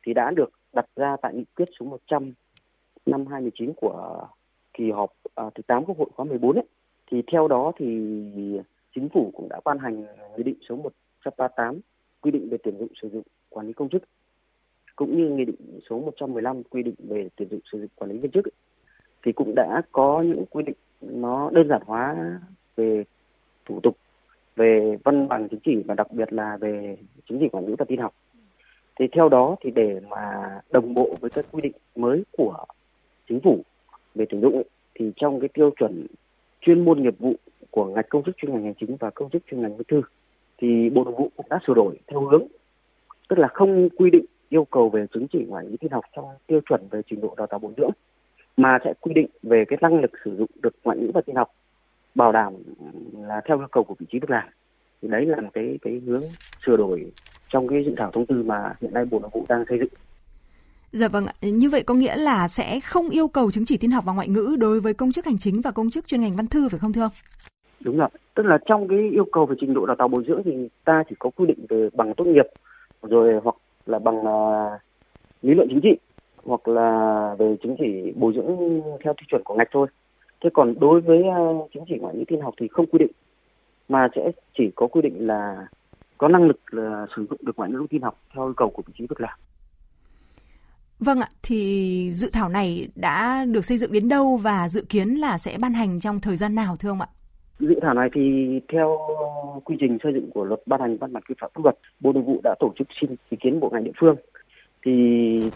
thì 0.07 0.15
đã 0.15 0.31
được 0.31 0.51
đặt 0.73 0.87
ra 0.97 1.17
tại 1.23 1.35
nghị 1.35 1.45
quyết 1.57 1.69
số 1.81 1.87
100 1.87 2.33
năm 3.07 3.27
2019 3.27 3.73
của 3.77 4.27
kỳ 4.73 4.91
họp 4.91 5.13
à, 5.35 5.45
thứ 5.55 5.63
8 5.67 5.85
Quốc 5.85 5.99
hội 5.99 6.09
khóa 6.17 6.25
14 6.25 6.57
ấy. 6.57 6.65
Thì 7.11 7.23
theo 7.33 7.49
đó 7.49 7.73
thì 7.77 7.87
chính 8.99 9.09
phủ 9.09 9.31
cũng 9.35 9.49
đã 9.49 9.61
ban 9.65 9.79
hành 9.79 10.07
ờ, 10.07 10.29
nghị 10.37 10.43
định 10.43 10.57
số 10.69 10.77
138 10.77 11.81
quy 12.21 12.31
định 12.31 12.49
về 12.51 12.59
tuyển 12.63 12.79
dụng 12.79 12.89
sử 13.03 13.09
dụng 13.09 13.23
quản 13.49 13.67
lý 13.67 13.73
công 13.73 13.89
chức, 13.89 14.03
cũng 14.97 15.17
như 15.17 15.29
nghị 15.29 15.45
định 15.45 15.81
số 15.91 16.01
115 16.01 16.63
quy 16.63 16.83
định 16.83 16.95
về 16.99 17.29
tuyển 17.37 17.49
dụng 17.51 17.61
sử 17.73 17.79
dụng 17.79 17.89
quản 17.97 18.11
lý 18.11 18.19
viên 18.19 18.31
chức 18.31 18.45
thì 19.25 19.33
cũng 19.33 19.55
đã 19.55 19.83
có 19.93 20.23
những 20.23 20.45
quy 20.51 20.63
định 20.63 20.75
nó 21.01 21.51
đơn 21.53 21.69
giản 21.69 21.83
hóa 21.87 22.17
về 22.77 23.05
thủ 23.65 23.81
tục, 23.83 23.97
về 24.57 24.97
văn 25.05 25.29
bằng 25.29 25.49
chứng 25.49 25.61
chỉ 25.65 25.83
và 25.87 25.95
đặc 25.95 26.13
biệt 26.13 26.33
là 26.33 26.57
về 26.57 26.97
chứng 27.29 27.39
chỉ 27.41 27.49
quản 27.49 27.67
lý 27.67 27.75
và 27.79 27.85
tin 27.89 28.01
học. 28.01 28.15
Thì 28.99 29.07
theo 29.13 29.29
đó 29.29 29.57
thì 29.61 29.71
để 29.71 30.01
mà 30.09 30.51
đồng 30.71 30.95
bộ 30.95 31.17
với 31.21 31.31
các 31.31 31.47
quy 31.51 31.61
định 31.61 31.73
mới 31.97 32.25
của 32.33 32.65
chính 33.29 33.41
phủ 33.41 33.63
về 34.15 34.27
tuyển 34.29 34.41
dụng 34.41 34.63
thì 34.95 35.13
trong 35.17 35.41
cái 35.41 35.49
tiêu 35.49 35.71
chuẩn 35.77 36.07
chuyên 36.61 36.85
môn 36.85 37.03
nghiệp 37.03 37.15
vụ 37.19 37.35
của 37.71 37.85
ngạch 37.85 38.09
công 38.09 38.25
chức 38.25 38.37
chuyên 38.37 38.53
ngành 38.53 38.65
hành 38.65 38.75
chính 38.81 38.97
và 38.97 39.11
công 39.11 39.31
chức 39.31 39.43
chuyên 39.51 39.63
ngành 39.63 39.77
văn 39.77 39.85
thư 39.89 40.03
thì 40.59 40.91
Bộ 40.91 41.05
Nội 41.05 41.15
vụ 41.19 41.31
cũng 41.37 41.47
đã 41.51 41.59
sửa 41.67 41.75
đổi 41.75 41.99
theo 42.07 42.21
hướng 42.21 42.47
tức 43.29 43.39
là 43.39 43.49
không 43.49 43.89
quy 43.97 44.11
định 44.11 44.25
yêu 44.49 44.65
cầu 44.65 44.89
về 44.89 45.07
chứng 45.15 45.27
chỉ 45.33 45.45
ngoại 45.49 45.65
ngữ 45.65 45.77
tin 45.81 45.93
học 45.93 46.05
trong 46.17 46.25
tiêu 46.47 46.61
chuẩn 46.69 46.89
về 46.91 47.01
trình 47.11 47.21
độ 47.21 47.35
đào 47.37 47.47
tạo 47.47 47.59
bồi 47.59 47.73
dưỡng 47.77 47.91
mà 48.57 48.79
sẽ 48.85 48.93
quy 49.01 49.13
định 49.15 49.27
về 49.43 49.65
cái 49.69 49.79
năng 49.83 50.01
lực 50.01 50.11
sử 50.25 50.37
dụng 50.37 50.51
được 50.63 50.75
ngoại 50.85 50.99
ngữ 50.99 51.11
và 51.15 51.21
tin 51.27 51.37
học 51.37 51.51
bảo 52.15 52.33
đảm 52.33 52.53
là 53.13 53.41
theo 53.49 53.59
yêu 53.59 53.69
cầu 53.73 53.85
của 53.85 53.95
vị 53.99 54.07
trí 54.13 54.19
việc 54.19 54.31
làm. 54.31 54.49
Thì 55.03 55.09
đấy 55.09 55.27
là 55.27 55.41
một 55.41 55.51
cái 55.55 55.79
cái 55.83 56.01
hướng 56.07 56.23
sửa 56.67 56.77
đổi 56.77 57.13
trong 57.49 57.69
cái 57.69 57.85
dự 57.85 57.95
thảo 57.99 58.11
thông 58.15 58.27
tư 58.27 58.43
mà 58.43 58.75
hiện 58.81 58.95
nay 58.95 59.05
bộ 59.05 59.19
nội 59.19 59.31
vụ 59.33 59.45
đang 59.49 59.65
xây 59.69 59.79
dựng. 59.79 59.89
Dạ 60.93 61.09
vâng, 61.09 61.27
như 61.43 61.71
vậy 61.71 61.83
có 61.83 61.95
nghĩa 61.95 62.17
là 62.17 62.49
sẽ 62.49 62.81
không 62.81 63.09
yêu 63.09 63.29
cầu 63.29 63.51
chứng 63.51 63.65
chỉ 63.65 63.77
tin 63.77 63.91
học 63.91 64.05
và 64.07 64.13
ngoại 64.13 64.29
ngữ 64.29 64.57
đối 64.61 64.81
với 64.81 64.95
công 64.95 65.13
chức 65.13 65.27
hành 65.27 65.39
chính 65.39 65.61
và 65.61 65.71
công 65.71 65.91
chức 65.91 66.07
chuyên 66.07 66.21
ngành 66.21 66.37
văn 66.37 66.47
thư 66.47 66.69
phải 66.69 66.79
không 66.79 66.93
thưa 66.93 67.03
ông? 67.03 67.13
Đúng 67.81 67.97
rồi, 67.97 68.09
tức 68.35 68.47
là 68.47 68.59
trong 68.67 68.89
cái 68.89 68.99
yêu 68.99 69.25
cầu 69.33 69.47
về 69.47 69.57
trình 69.61 69.75
độ 69.75 69.87
đào 69.87 69.97
tạo 69.97 70.09
bồi 70.09 70.25
dưỡng 70.29 70.43
thì 70.45 70.69
ta 70.85 71.03
chỉ 71.09 71.17
có 71.19 71.31
quy 71.31 71.47
định 71.47 71.67
về 71.69 71.89
bằng 71.93 72.15
tốt 72.15 72.25
nghiệp 72.25 72.47
rồi 73.03 73.41
hoặc 73.45 73.57
là 73.87 73.99
bằng 73.99 74.19
uh, 74.19 74.81
lý 75.43 75.55
luận 75.55 75.69
chính 75.71 75.81
trị 75.83 75.99
hoặc 76.45 76.69
là 76.69 77.35
về 77.39 77.57
chứng 77.63 77.77
chỉ 77.79 78.13
bồi 78.17 78.33
dưỡng 78.37 78.81
theo 79.05 79.15
tiêu 79.15 79.25
chuẩn 79.29 79.43
của 79.45 79.55
ngạch 79.55 79.69
thôi. 79.73 79.87
Thế 80.45 80.51
còn 80.55 80.75
đối 80.81 81.01
với 81.01 81.19
uh, 81.19 81.71
chứng 81.75 81.85
chỉ 81.89 81.95
ngoại 82.01 82.15
ngữ 82.15 82.25
tin 82.29 82.41
học 82.41 82.55
thì 82.61 82.69
không 82.69 82.87
quy 82.87 82.99
định 82.99 83.11
mà 83.89 84.09
sẽ 84.15 84.31
chỉ 84.59 84.71
có 84.77 84.87
quy 84.87 85.03
định 85.03 85.27
là 85.27 85.67
có 86.19 86.29
năng 86.29 86.47
lực 86.47 86.61
là 86.71 87.07
sử 87.17 87.27
dụng 87.31 87.39
được 87.43 87.57
ngoại 87.57 87.71
ngữ 87.71 87.87
tin 87.91 88.03
học 88.03 88.19
theo 88.35 88.47
yêu 88.47 88.55
cầu 88.57 88.71
của 88.71 88.83
vị 88.87 88.93
trí 88.99 89.07
việc 89.07 89.21
làm. 89.21 89.39
Vâng 90.99 91.21
ạ, 91.21 91.29
thì 91.43 92.11
dự 92.13 92.31
thảo 92.33 92.49
này 92.49 92.89
đã 92.95 93.45
được 93.45 93.65
xây 93.65 93.79
dựng 93.79 93.93
đến 93.93 94.09
đâu 94.09 94.37
và 94.37 94.69
dự 94.69 94.85
kiến 94.89 95.09
là 95.09 95.39
sẽ 95.39 95.57
ban 95.61 95.73
hành 95.73 96.01
trong 96.01 96.21
thời 96.21 96.37
gian 96.37 96.55
nào 96.55 96.77
thưa 96.77 96.89
ông 96.89 97.01
ạ? 97.01 97.09
Dự 97.59 97.75
thảo 97.83 97.95
này 97.95 98.09
thì 98.15 98.61
theo 98.73 98.99
quy 99.65 99.77
trình 99.81 99.99
xây 100.03 100.13
dựng 100.13 100.31
của 100.35 100.45
luật 100.45 100.61
ban 100.67 100.81
hành 100.81 100.97
văn 100.97 101.13
bản 101.13 101.23
quy 101.29 101.35
phạm 101.41 101.51
pháp 101.55 101.65
luật, 101.65 101.79
Bộ 102.01 102.13
Nội 102.13 102.23
vụ 102.23 102.41
đã 102.45 102.55
tổ 102.59 102.73
chức 102.79 102.89
xin 103.01 103.17
ý 103.31 103.37
kiến 103.41 103.61
bộ 103.61 103.71
ngành 103.73 103.85
địa 103.85 103.93
phương. 103.97 104.17
Thì 104.87 104.93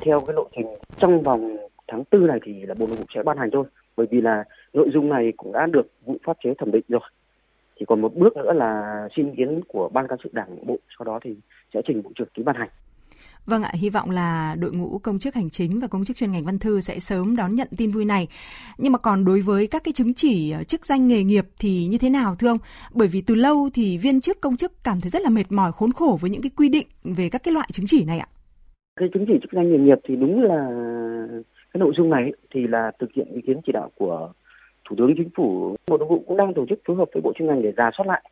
theo 0.01 0.21
cái 0.21 0.35
lộ 0.35 0.49
trình 0.57 0.67
trong 0.99 1.23
vòng 1.23 1.57
tháng 1.89 2.05
tư 2.05 2.19
này 2.19 2.39
thì 2.45 2.63
là 2.63 2.75
Bộ 2.75 2.87
Nội 2.87 2.97
vụ 2.97 3.05
sẽ 3.15 3.23
ban 3.23 3.39
hành 3.39 3.51
thôi, 3.53 3.65
bởi 3.97 4.07
vì 4.11 4.21
là 4.21 4.45
nội 4.73 4.91
dung 4.93 5.09
này 5.09 5.33
cũng 5.37 5.53
đã 5.53 5.67
được 5.67 5.87
vụ 6.05 6.17
pháp 6.25 6.37
chế 6.45 6.55
thẩm 6.59 6.71
định 6.71 6.85
rồi. 6.89 7.01
Chỉ 7.79 7.85
còn 7.89 8.01
một 8.01 8.15
bước 8.15 8.37
nữa 8.37 8.53
là 8.53 9.09
xin 9.17 9.27
ý 9.27 9.33
kiến 9.37 9.61
của 9.69 9.89
ban 9.89 10.09
cán 10.09 10.19
sự 10.25 10.31
đảng 10.33 10.67
bộ, 10.67 10.77
sau 10.99 11.05
đó 11.05 11.19
thì 11.25 11.37
sẽ 11.75 11.83
trình 11.87 12.03
bộ 12.03 12.11
trưởng 12.15 12.29
ký 12.35 12.43
ban 12.43 12.57
hành. 12.57 12.69
Vâng 13.47 13.63
ạ, 13.63 13.71
hy 13.75 13.91
vọng 13.91 14.11
là 14.11 14.57
đội 14.61 14.73
ngũ 14.73 14.99
công 14.99 15.19
chức 15.19 15.35
hành 15.35 15.51
chính 15.51 15.81
và 15.81 15.87
công 15.87 16.05
chức 16.05 16.17
chuyên 16.17 16.33
ngành 16.33 16.45
văn 16.45 16.59
thư 16.59 16.81
sẽ 16.81 16.99
sớm 16.99 17.37
đón 17.37 17.55
nhận 17.55 17.69
tin 17.77 17.91
vui 17.91 18.05
này. 18.05 18.29
Nhưng 18.79 18.93
mà 18.93 18.99
còn 18.99 19.25
đối 19.25 19.41
với 19.41 19.67
các 19.67 19.85
cái 19.85 19.93
chứng 19.93 20.15
chỉ 20.15 20.53
ờ, 20.53 20.63
chức 20.63 20.87
danh 20.87 21.09
nghề 21.09 21.23
nghiệp 21.23 21.45
thì 21.59 21.87
như 21.91 21.99
thế 21.99 22.11
nào 22.11 22.37
thưa 22.39 22.49
ông? 22.49 22.59
Bởi 22.95 23.09
vì 23.09 23.23
từ 23.27 23.35
lâu 23.35 23.69
thì 23.75 23.99
viên 23.99 24.21
chức 24.21 24.41
công 24.41 24.57
chức 24.57 24.73
cảm 24.85 25.01
thấy 25.03 25.11
rất 25.11 25.23
là 25.23 25.31
mệt 25.31 25.53
mỏi 25.53 25.73
khốn 25.73 25.93
khổ 25.93 26.19
với 26.21 26.31
những 26.31 26.43
cái 26.43 26.51
quy 26.57 26.69
định 26.69 26.87
về 27.17 27.29
các 27.33 27.43
cái 27.45 27.55
loại 27.55 27.69
chứng 27.73 27.87
chỉ 27.87 28.05
này 28.05 28.19
ạ. 28.19 28.27
Cái 28.97 29.09
chứng 29.15 29.25
chỉ 29.29 29.35
chức 29.43 29.53
danh 29.53 29.73
nghề 29.73 29.79
nghiệp 29.79 29.99
thì 30.09 30.17
đúng 30.17 30.43
là 30.43 30.69
cái 31.73 31.79
nội 31.81 31.93
dung 31.97 32.11
này 32.11 32.33
thì 32.55 32.67
là 32.67 32.91
thực 33.01 33.11
hiện 33.17 33.27
ý 33.35 33.41
kiến 33.47 33.61
chỉ 33.67 33.73
đạo 33.73 33.91
của 33.99 34.33
Thủ 34.89 34.97
tướng 34.99 35.15
Chính 35.17 35.31
phủ, 35.37 35.77
Bộ 35.91 35.99
Nội 35.99 36.09
vụ 36.09 36.25
cũng 36.29 36.37
đang 36.37 36.55
tổ 36.55 36.67
chức 36.69 36.79
phối 36.87 36.97
hợp 36.97 37.09
với 37.15 37.23
Bộ 37.23 37.33
chuyên 37.39 37.49
ngành 37.49 37.63
để 37.63 37.73
giả 37.77 37.91
soát 37.97 38.07
lại 38.07 38.23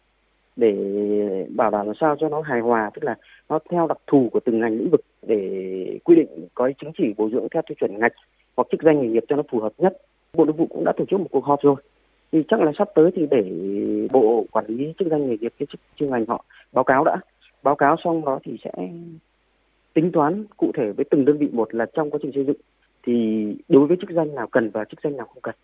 để 0.56 1.46
bảo 1.56 1.70
đảm 1.70 1.86
làm 1.86 1.94
sao 2.00 2.16
cho 2.20 2.28
nó 2.28 2.40
hài 2.40 2.60
hòa, 2.60 2.90
tức 2.94 3.04
là 3.04 3.16
nó 3.48 3.58
theo 3.70 3.86
đặc 3.86 3.98
thù 4.06 4.28
của 4.32 4.40
từng 4.40 4.60
ngành 4.60 4.72
lĩnh 4.72 4.90
vực 4.90 5.00
để 5.22 5.98
quy 6.04 6.16
định 6.16 6.46
có 6.54 6.70
chứng 6.78 6.92
chỉ 6.98 7.14
bồi 7.16 7.30
dưỡng 7.32 7.48
theo 7.50 7.62
tiêu 7.68 7.76
chuẩn 7.80 7.98
ngạch 7.98 8.12
hoặc 8.56 8.68
chức 8.70 8.82
danh 8.82 9.00
nghề 9.02 9.08
nghiệp 9.08 9.24
cho 9.28 9.36
nó 9.36 9.42
phù 9.50 9.60
hợp 9.60 9.72
nhất. 9.78 9.96
Bộ 10.32 10.44
nội 10.44 10.52
vụ 10.52 10.66
cũng 10.66 10.84
đã 10.84 10.92
tổ 10.96 11.04
chức 11.10 11.20
một 11.20 11.26
cuộc 11.30 11.44
họp 11.44 11.62
rồi. 11.62 11.76
Thì 12.32 12.42
chắc 12.48 12.60
là 12.60 12.72
sắp 12.78 12.88
tới 12.94 13.10
thì 13.14 13.26
để 13.30 13.42
bộ 14.12 14.44
quản 14.50 14.64
lý 14.68 14.92
chức 14.98 15.08
danh 15.08 15.28
nghề 15.28 15.36
nghiệp 15.36 15.52
cái 15.58 15.66
chức 15.72 15.80
chuyên 15.96 16.10
ngành 16.10 16.26
họ 16.26 16.44
báo 16.72 16.84
cáo 16.84 17.04
đã. 17.04 17.16
Báo 17.62 17.74
cáo 17.74 17.96
xong 18.04 18.24
đó 18.24 18.38
thì 18.44 18.56
sẽ 18.64 18.70
tính 19.94 20.12
toán 20.12 20.44
cụ 20.56 20.72
thể 20.74 20.92
với 20.92 21.04
từng 21.10 21.24
đơn 21.24 21.38
vị 21.38 21.48
một 21.52 21.74
là 21.74 21.86
trong 21.94 22.10
quá 22.10 22.18
trình 22.22 22.32
xây 22.34 22.44
dựng. 22.44 22.56
Thì 23.06 23.46
đối 23.68 23.86
với 23.86 23.96
chức 24.00 24.10
danh 24.10 24.34
nào 24.34 24.46
cần 24.46 24.70
và 24.70 24.84
chức 24.84 25.02
danh 25.02 25.16
nào 25.16 25.26
không 25.26 25.42
cần 25.42 25.54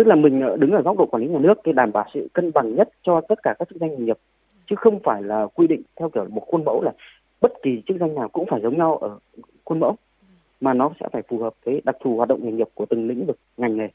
tức 0.00 0.06
là 0.06 0.14
mình 0.14 0.40
đứng 0.58 0.70
ở 0.72 0.82
góc 0.82 0.98
độ 0.98 1.06
quản 1.06 1.22
lý 1.22 1.28
nhà 1.28 1.38
nước 1.38 1.54
thì 1.64 1.72
đảm 1.72 1.92
bảo 1.92 2.04
sự 2.14 2.28
cân 2.32 2.52
bằng 2.54 2.74
nhất 2.74 2.88
cho 3.02 3.20
tất 3.28 3.38
cả 3.42 3.54
các 3.58 3.68
chức 3.68 3.80
danh 3.80 3.90
nghề 3.90 4.04
nghiệp 4.04 4.18
chứ 4.70 4.76
không 4.78 5.00
phải 5.04 5.22
là 5.22 5.46
quy 5.54 5.66
định 5.66 5.82
theo 5.96 6.08
kiểu 6.08 6.26
một 6.30 6.42
khuôn 6.46 6.64
mẫu 6.64 6.82
là 6.82 6.92
bất 7.40 7.52
kỳ 7.62 7.70
chức 7.88 7.96
danh 8.00 8.14
nào 8.14 8.28
cũng 8.28 8.46
phải 8.50 8.60
giống 8.62 8.78
nhau 8.78 8.96
ở 8.96 9.18
khuôn 9.64 9.80
mẫu 9.80 9.96
mà 10.60 10.74
nó 10.74 10.90
sẽ 11.00 11.06
phải 11.12 11.22
phù 11.28 11.38
hợp 11.38 11.54
với 11.64 11.82
đặc 11.84 11.96
thù 12.04 12.16
hoạt 12.16 12.28
động 12.28 12.40
nghề 12.42 12.52
nghiệp 12.52 12.68
của 12.74 12.86
từng 12.90 13.08
lĩnh 13.08 13.26
vực 13.26 13.38
ngành 13.56 13.76
nghề. 13.76 13.88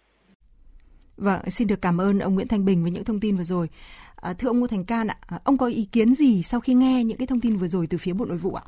Vâng, 1.18 1.40
xin 1.48 1.68
được 1.68 1.82
cảm 1.82 2.02
ơn 2.02 2.20
ông 2.20 2.36
Nguyễn 2.36 2.48
Thanh 2.48 2.66
Bình 2.66 2.82
với 2.82 2.92
những 2.92 3.04
thông 3.04 3.20
tin 3.20 3.38
vừa 3.38 3.44
rồi. 3.44 3.70
À, 4.16 4.34
thưa 4.34 4.48
ông 4.48 4.60
Ngô 4.60 4.68
Thành 4.68 4.86
Can 4.86 5.08
ạ, 5.08 5.18
à, 5.28 5.40
ông 5.44 5.58
có 5.58 5.66
ý 5.68 5.88
kiến 5.92 6.14
gì 6.14 6.44
sau 6.44 6.60
khi 6.60 6.74
nghe 6.74 7.04
những 7.04 7.18
cái 7.18 7.28
thông 7.28 7.42
tin 7.42 7.58
vừa 7.58 7.68
rồi 7.68 7.88
từ 7.90 7.98
phía 7.98 8.14
Bộ 8.14 8.26
Nội 8.26 8.38
vụ 8.38 8.54
ạ? 8.54 8.64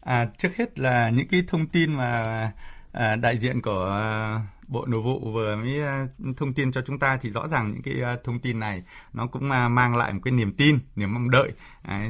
À, 0.00 0.28
trước 0.38 0.56
hết 0.56 0.78
là 0.78 1.10
những 1.10 1.26
cái 1.30 1.40
thông 1.48 1.66
tin 1.66 1.92
mà 1.92 2.52
à, 2.92 3.16
đại 3.16 3.38
diện 3.38 3.62
của 3.62 4.00
Bộ 4.68 4.86
Nội 4.86 5.02
vụ 5.02 5.32
vừa 5.32 5.56
mới 5.56 5.82
à, 5.82 6.06
thông 6.36 6.54
tin 6.54 6.72
cho 6.72 6.82
chúng 6.82 6.98
ta 6.98 7.18
thì 7.22 7.30
rõ 7.30 7.48
ràng 7.48 7.72
những 7.72 7.82
cái 7.82 8.02
à, 8.02 8.16
thông 8.24 8.38
tin 8.38 8.58
này 8.58 8.82
nó 9.12 9.26
cũng 9.26 9.50
à, 9.50 9.68
mang 9.68 9.96
lại 9.96 10.12
một 10.12 10.20
cái 10.24 10.32
niềm 10.32 10.52
tin, 10.52 10.78
niềm 10.96 11.14
mong 11.14 11.30
đợi 11.30 11.52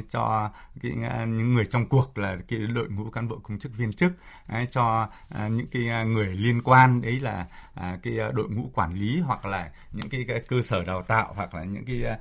cho 0.09 0.51
cái, 0.81 0.91
những 1.27 1.53
người 1.53 1.65
trong 1.65 1.85
cuộc 1.85 2.17
là 2.17 2.37
cái 2.47 2.59
đội 2.59 2.89
ngũ 2.89 3.09
cán 3.09 3.27
bộ 3.27 3.39
công 3.43 3.59
chức 3.59 3.77
viên 3.77 3.93
chức 3.93 4.13
cho 4.71 5.09
những 5.49 5.67
cái 5.71 6.05
người 6.05 6.27
liên 6.27 6.61
quan 6.63 7.01
đấy 7.01 7.19
là 7.19 7.45
cái 7.77 8.17
đội 8.33 8.49
ngũ 8.49 8.71
quản 8.73 8.93
lý 8.93 9.19
hoặc 9.19 9.45
là 9.45 9.71
những 9.91 10.09
cái, 10.09 10.25
cái 10.27 10.39
cơ 10.47 10.61
sở 10.61 10.83
đào 10.83 11.01
tạo 11.01 11.33
hoặc 11.35 11.53
là 11.55 11.63
những 11.63 11.85
cái 11.85 12.17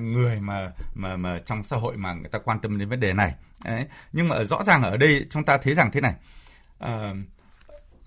người 0.00 0.40
mà 0.40 0.72
mà 0.94 1.16
mà 1.16 1.38
trong 1.46 1.64
xã 1.64 1.76
hội 1.76 1.96
mà 1.96 2.14
người 2.14 2.28
ta 2.28 2.38
quan 2.38 2.60
tâm 2.60 2.78
đến 2.78 2.88
vấn 2.88 3.00
đề 3.00 3.12
này. 3.12 3.34
Đấy. 3.64 3.86
Nhưng 4.12 4.28
mà 4.28 4.44
rõ 4.44 4.62
ràng 4.64 4.82
ở 4.82 4.96
đây 4.96 5.26
chúng 5.30 5.44
ta 5.44 5.58
thấy 5.58 5.74
rằng 5.74 5.90
thế 5.90 6.00
này. 6.00 6.14
Uh, 6.84 7.16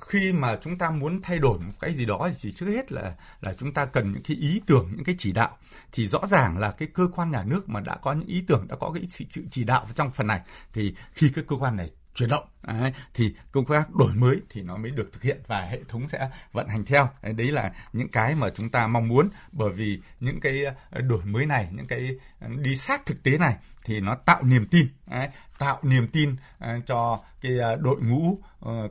khi 0.05 0.33
mà 0.33 0.57
chúng 0.61 0.77
ta 0.77 0.91
muốn 0.91 1.21
thay 1.21 1.39
đổi 1.39 1.59
một 1.59 1.73
cái 1.79 1.93
gì 1.93 2.05
đó 2.05 2.29
thì 2.41 2.51
trước 2.51 2.65
hết 2.65 2.91
là 2.91 3.15
là 3.41 3.53
chúng 3.53 3.73
ta 3.73 3.85
cần 3.85 4.13
những 4.13 4.23
cái 4.23 4.37
ý 4.37 4.61
tưởng, 4.65 4.91
những 4.95 5.03
cái 5.03 5.15
chỉ 5.17 5.31
đạo. 5.31 5.57
Thì 5.91 6.07
rõ 6.07 6.19
ràng 6.27 6.57
là 6.57 6.71
cái 6.71 6.87
cơ 6.93 7.07
quan 7.15 7.31
nhà 7.31 7.43
nước 7.43 7.69
mà 7.69 7.79
đã 7.79 7.95
có 7.95 8.13
những 8.13 8.27
ý 8.27 8.43
tưởng, 8.47 8.67
đã 8.67 8.75
có 8.75 8.91
cái 8.93 9.03
sự 9.07 9.25
chỉ 9.51 9.63
đạo 9.63 9.87
trong 9.95 10.11
phần 10.11 10.27
này, 10.27 10.41
thì 10.73 10.93
khi 11.13 11.31
cái 11.35 11.43
cơ 11.47 11.55
quan 11.55 11.75
này 11.75 11.89
chuyển 12.13 12.29
động. 12.29 12.45
Đấy, 12.67 12.93
thì 13.13 13.35
công 13.51 13.65
tác 13.65 13.95
đổi 13.95 14.13
mới 14.13 14.41
thì 14.49 14.61
nó 14.61 14.77
mới 14.77 14.91
được 14.91 15.09
thực 15.13 15.23
hiện 15.23 15.41
và 15.47 15.61
hệ 15.61 15.79
thống 15.87 16.07
sẽ 16.07 16.29
vận 16.51 16.67
hành 16.67 16.85
theo. 16.85 17.09
Đấy, 17.21 17.33
đấy 17.33 17.51
là 17.51 17.73
những 17.93 18.09
cái 18.09 18.35
mà 18.35 18.49
chúng 18.49 18.69
ta 18.69 18.87
mong 18.87 19.07
muốn. 19.07 19.29
Bởi 19.51 19.69
vì 19.69 20.01
những 20.19 20.39
cái 20.39 20.63
ờ, 20.91 21.01
đổi 21.01 21.25
mới 21.25 21.45
này 21.45 21.67
những 21.71 21.87
cái 21.87 22.09
ờ, 22.39 22.47
đi 22.57 22.75
sát 22.75 23.05
thực 23.05 23.23
tế 23.23 23.37
này 23.37 23.55
thì 23.85 23.99
nó 23.99 24.15
tạo 24.15 24.43
niềm 24.43 24.67
tin. 24.71 24.87
Đấy, 25.07 25.29
tạo 25.57 25.79
niềm 25.83 26.07
tin 26.07 26.35
ờ, 26.59 26.79
cho 26.85 27.19
cái 27.41 27.51
đội 27.79 28.01
ngũ 28.01 28.39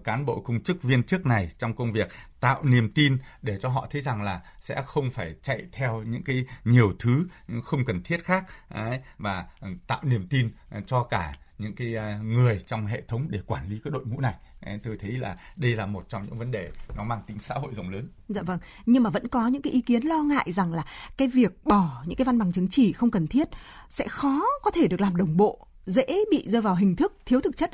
cán 0.04 0.26
bộ 0.26 0.40
công 0.40 0.62
chức 0.62 0.82
viên 0.82 1.02
chức 1.02 1.26
này 1.26 1.50
trong 1.58 1.76
công 1.76 1.92
việc. 1.92 2.08
Tạo 2.40 2.64
niềm 2.64 2.92
tin 2.94 3.18
để 3.42 3.58
cho 3.60 3.68
họ 3.68 3.86
thấy 3.90 4.02
rằng 4.02 4.22
là 4.22 4.40
sẽ 4.60 4.82
không 4.86 5.10
phải 5.10 5.34
chạy 5.42 5.62
theo 5.72 6.02
những 6.02 6.22
cái 6.22 6.44
nhiều 6.64 6.92
thứ 6.98 7.26
không 7.64 7.84
cần 7.84 8.02
thiết 8.02 8.24
khác. 8.24 8.44
Đấy, 8.74 9.00
và 9.18 9.46
tạo 9.86 10.00
niềm 10.02 10.26
tin 10.28 10.50
cho 10.86 11.02
cả 11.02 11.32
những 11.62 11.74
cái 11.74 12.18
người 12.22 12.60
trong 12.66 12.86
hệ 12.86 13.02
thống 13.08 13.26
để 13.30 13.40
quản 13.46 13.68
lý 13.68 13.80
cái 13.84 13.90
đội 13.90 14.06
ngũ 14.06 14.20
này 14.20 14.34
tôi 14.82 14.96
thấy 15.00 15.12
là 15.12 15.36
đây 15.56 15.76
là 15.76 15.86
một 15.86 16.08
trong 16.08 16.22
những 16.22 16.38
vấn 16.38 16.50
đề 16.50 16.70
nó 16.96 17.04
mang 17.04 17.22
tính 17.26 17.38
xã 17.38 17.54
hội 17.54 17.74
rộng 17.74 17.90
lớn. 17.90 18.08
Dạ 18.28 18.42
vâng, 18.42 18.58
nhưng 18.86 19.02
mà 19.02 19.10
vẫn 19.10 19.28
có 19.28 19.46
những 19.46 19.62
cái 19.62 19.72
ý 19.72 19.80
kiến 19.80 20.02
lo 20.02 20.22
ngại 20.22 20.52
rằng 20.52 20.72
là 20.72 20.84
cái 21.16 21.28
việc 21.28 21.64
bỏ 21.64 22.02
những 22.06 22.16
cái 22.16 22.24
văn 22.24 22.38
bằng 22.38 22.52
chứng 22.52 22.68
chỉ 22.68 22.92
không 22.92 23.10
cần 23.10 23.26
thiết 23.26 23.48
sẽ 23.88 24.08
khó 24.08 24.42
có 24.62 24.70
thể 24.70 24.88
được 24.88 25.00
làm 25.00 25.16
đồng 25.16 25.36
bộ, 25.36 25.66
dễ 25.86 26.24
bị 26.30 26.44
rơi 26.46 26.62
vào 26.62 26.74
hình 26.74 26.96
thức 26.96 27.16
thiếu 27.26 27.40
thực 27.40 27.56
chất. 27.56 27.70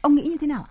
Ông 0.00 0.14
nghĩ 0.14 0.22
như 0.22 0.36
thế 0.40 0.46
nào? 0.46 0.64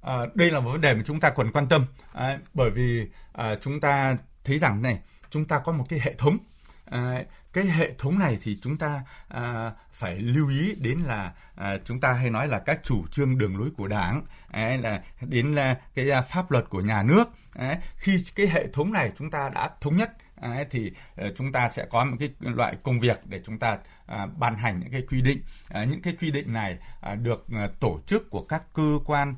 À, 0.00 0.16
đây 0.34 0.50
là 0.50 0.60
một 0.60 0.70
vấn 0.70 0.80
đề 0.80 0.94
mà 0.94 1.02
chúng 1.06 1.20
ta 1.20 1.30
cần 1.30 1.52
quan 1.52 1.68
tâm 1.68 1.86
à, 2.12 2.38
bởi 2.54 2.70
vì 2.70 3.06
à, 3.32 3.56
chúng 3.56 3.80
ta 3.80 4.16
thấy 4.44 4.58
rằng 4.58 4.82
này 4.82 4.98
chúng 5.30 5.44
ta 5.44 5.58
có 5.58 5.72
một 5.72 5.84
cái 5.88 6.00
hệ 6.02 6.14
thống 6.14 6.38
à, 6.84 7.22
cái 7.56 7.66
hệ 7.66 7.92
thống 7.98 8.18
này 8.18 8.38
thì 8.42 8.56
chúng 8.62 8.76
ta 8.76 9.02
à, 9.28 9.72
phải 9.90 10.18
lưu 10.18 10.48
ý 10.48 10.74
đến 10.80 10.98
là 10.98 11.32
à, 11.54 11.76
chúng 11.84 12.00
ta 12.00 12.12
hay 12.12 12.30
nói 12.30 12.48
là 12.48 12.58
các 12.58 12.80
chủ 12.82 13.06
trương 13.10 13.38
đường 13.38 13.58
lối 13.58 13.70
của 13.76 13.88
đảng 13.88 14.22
ấy, 14.52 14.78
là 14.78 15.02
đến 15.20 15.54
là 15.54 15.78
cái 15.94 16.10
à, 16.10 16.22
pháp 16.22 16.50
luật 16.50 16.64
của 16.68 16.80
nhà 16.80 17.02
nước 17.02 17.24
ấy. 17.54 17.76
khi 17.96 18.24
cái 18.34 18.46
hệ 18.46 18.66
thống 18.66 18.92
này 18.92 19.12
chúng 19.18 19.30
ta 19.30 19.48
đã 19.48 19.70
thống 19.80 19.96
nhất 19.96 20.12
ấy, 20.40 20.66
thì 20.70 20.92
ờ, 21.16 21.32
chúng 21.36 21.52
ta 21.52 21.68
sẽ 21.68 21.86
có 21.90 22.04
một 22.04 22.16
cái 22.20 22.30
loại 22.40 22.76
công 22.82 23.00
việc 23.00 23.20
để 23.24 23.40
chúng 23.44 23.58
ta 23.58 23.78
À, 24.06 24.26
ban 24.26 24.56
hành 24.56 24.80
những 24.80 24.90
cái 24.90 25.02
quy 25.02 25.22
định. 25.22 25.40
À, 25.68 25.84
những 25.84 26.02
cái 26.02 26.16
quy 26.20 26.30
định 26.30 26.52
này 26.52 26.78
à, 27.00 27.14
được 27.14 27.46
tổ 27.80 28.00
chức 28.06 28.30
của 28.30 28.42
các 28.42 28.62
cơ 28.74 28.98
quan 29.04 29.34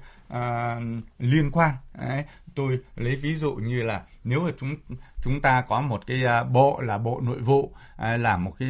liên 1.19 1.51
quan. 1.51 1.75
Đấy, 1.99 2.25
tôi 2.55 2.79
lấy 2.97 3.17
ví 3.17 3.35
dụ 3.35 3.55
như 3.55 3.83
là 3.83 4.03
nếu 4.25 4.41
mà 4.41 4.51
chúng 4.59 4.77
chúng 5.23 5.41
ta 5.41 5.61
có 5.61 5.81
một 5.81 6.07
cái 6.07 6.23
bộ 6.51 6.81
là 6.81 6.99
bộ 6.99 7.21
nội 7.23 7.39
vụ 7.39 7.75
là 7.99 8.37
một 8.37 8.53
cái 8.59 8.69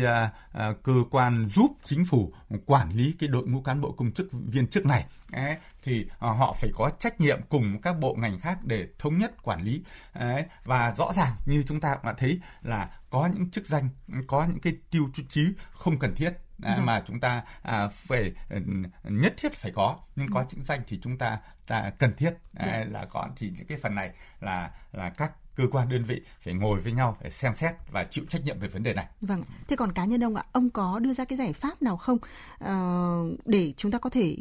cơ 0.82 0.92
quan 1.10 1.46
giúp 1.46 1.70
chính 1.82 2.04
phủ 2.04 2.32
quản 2.66 2.90
lý 2.90 3.14
cái 3.18 3.28
đội 3.28 3.46
ngũ 3.46 3.60
cán 3.60 3.80
bộ 3.80 3.92
công 3.92 4.12
chức 4.12 4.28
viên 4.32 4.66
chức 4.66 4.86
này 4.86 5.04
Đấy, 5.32 5.56
thì 5.82 6.06
họ 6.18 6.56
phải 6.60 6.70
có 6.74 6.90
trách 6.98 7.20
nhiệm 7.20 7.40
cùng 7.48 7.80
các 7.82 7.92
bộ 7.92 8.14
ngành 8.14 8.40
khác 8.40 8.58
để 8.64 8.86
thống 8.98 9.18
nhất 9.18 9.42
quản 9.42 9.62
lý. 9.62 9.82
Đấy, 10.14 10.44
và 10.64 10.94
rõ 10.96 11.12
ràng 11.12 11.32
như 11.46 11.62
chúng 11.66 11.80
ta 11.80 11.94
cũng 11.94 12.06
đã 12.06 12.12
thấy 12.12 12.40
là 12.62 12.88
có 13.10 13.28
những 13.34 13.50
chức 13.50 13.66
danh 13.66 13.88
có 14.26 14.46
những 14.46 14.60
cái 14.60 14.72
tiêu 14.90 15.08
chí 15.28 15.46
không 15.72 15.98
cần 15.98 16.14
thiết 16.14 16.32
à, 16.62 16.74
ừ. 16.74 16.82
mà 16.82 17.02
chúng 17.06 17.20
ta 17.20 17.42
à, 17.62 17.88
phải 17.88 18.32
ừ, 18.50 18.60
nhất 19.04 19.34
thiết 19.36 19.52
phải 19.52 19.72
có 19.72 19.98
nhưng 20.16 20.28
có 20.30 20.40
ừ. 20.40 20.46
chức 20.50 20.60
danh 20.60 20.80
thì 20.86 21.00
chúng 21.02 21.18
ta 21.18 21.38
ta 21.66 21.90
cần 21.98 22.14
thiết 22.16 22.30
à, 22.54 22.84
là 22.90 23.04
có 23.04 23.28
thì 23.36 23.52
những 23.56 23.66
cái 23.66 23.78
phần 23.82 23.94
này 23.94 24.10
là 24.40 24.70
là 24.92 25.10
các 25.10 25.32
cơ 25.54 25.64
quan 25.72 25.88
đơn 25.88 26.04
vị 26.04 26.22
phải 26.40 26.54
ngồi 26.54 26.80
với 26.80 26.92
nhau 26.92 27.16
để 27.22 27.30
xem 27.30 27.54
xét 27.56 27.74
và 27.90 28.04
chịu 28.04 28.24
trách 28.28 28.44
nhiệm 28.44 28.58
về 28.58 28.68
vấn 28.68 28.82
đề 28.82 28.94
này. 28.94 29.06
Vâng. 29.20 29.42
Thế 29.68 29.76
còn 29.76 29.92
cá 29.92 30.04
nhân 30.04 30.24
ông 30.24 30.36
ạ, 30.36 30.44
ông 30.52 30.70
có 30.70 30.98
đưa 30.98 31.12
ra 31.12 31.24
cái 31.24 31.36
giải 31.36 31.52
pháp 31.52 31.82
nào 31.82 31.96
không 31.96 32.18
uh, 32.64 33.38
để 33.46 33.72
chúng 33.76 33.92
ta 33.92 33.98
có 33.98 34.10
thể 34.10 34.36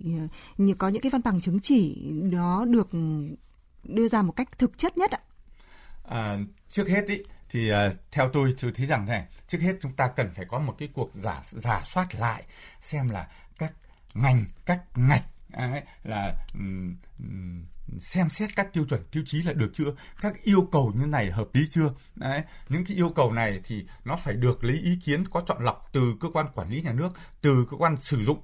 như 0.58 0.73
có 0.73 0.89
những 0.89 1.01
cái 1.01 1.10
văn 1.10 1.21
bằng 1.25 1.39
chứng 1.39 1.60
chỉ 1.60 2.12
đó 2.32 2.65
được 2.67 2.88
đưa 3.84 4.08
ra 4.08 4.21
một 4.21 4.32
cách 4.36 4.58
thực 4.58 4.77
chất 4.77 4.97
nhất 4.97 5.12
ạ? 5.12 5.19
À, 6.03 6.38
trước 6.69 6.88
hết 6.88 7.06
ý, 7.08 7.17
thì 7.49 7.71
uh, 7.71 7.77
theo 8.12 8.29
tôi 8.29 8.55
tôi 8.62 8.71
thấy 8.71 8.86
rằng 8.86 9.05
này 9.05 9.25
trước 9.47 9.62
hết 9.62 9.73
chúng 9.81 9.93
ta 9.93 10.07
cần 10.07 10.31
phải 10.36 10.45
có 10.45 10.60
một 10.60 10.75
cái 10.77 10.89
cuộc 10.93 11.12
giả 11.13 11.41
giả 11.51 11.81
soát 11.86 12.15
lại 12.15 12.43
xem 12.81 13.10
là 13.10 13.27
các 13.60 13.73
ngành 14.13 14.45
các 14.65 14.83
ngạch 14.95 15.25
ấy, 15.53 15.81
là 16.03 16.33
um, 16.53 16.95
xem 18.00 18.30
xét 18.30 18.50
các 18.56 18.73
tiêu 18.73 18.86
chuẩn 18.89 19.02
tiêu 19.12 19.23
chí 19.26 19.41
là 19.41 19.54
được 19.54 19.71
chưa 19.73 19.95
các 20.21 20.43
yêu 20.43 20.67
cầu 20.71 20.93
như 20.95 21.06
này 21.06 21.32
hợp 21.32 21.47
lý 21.54 21.67
chưa 21.69 21.93
đấy 22.15 22.41
những 22.69 22.86
cái 22.86 22.97
yêu 22.97 23.10
cầu 23.10 23.32
này 23.32 23.62
thì 23.63 23.86
nó 24.06 24.15
phải 24.15 24.34
được 24.34 24.63
lấy 24.63 24.78
ý 24.84 25.00
kiến 25.04 25.28
có 25.28 25.41
chọn 25.45 25.63
lọc 25.63 25.89
từ 25.93 26.13
cơ 26.19 26.28
quan 26.34 26.47
quản 26.56 26.69
lý 26.69 26.82
nhà 26.82 26.93
nước 26.93 27.10
từ 27.41 27.65
cơ 27.71 27.78
quan 27.78 27.97
sử 27.97 28.26
dụng 28.26 28.39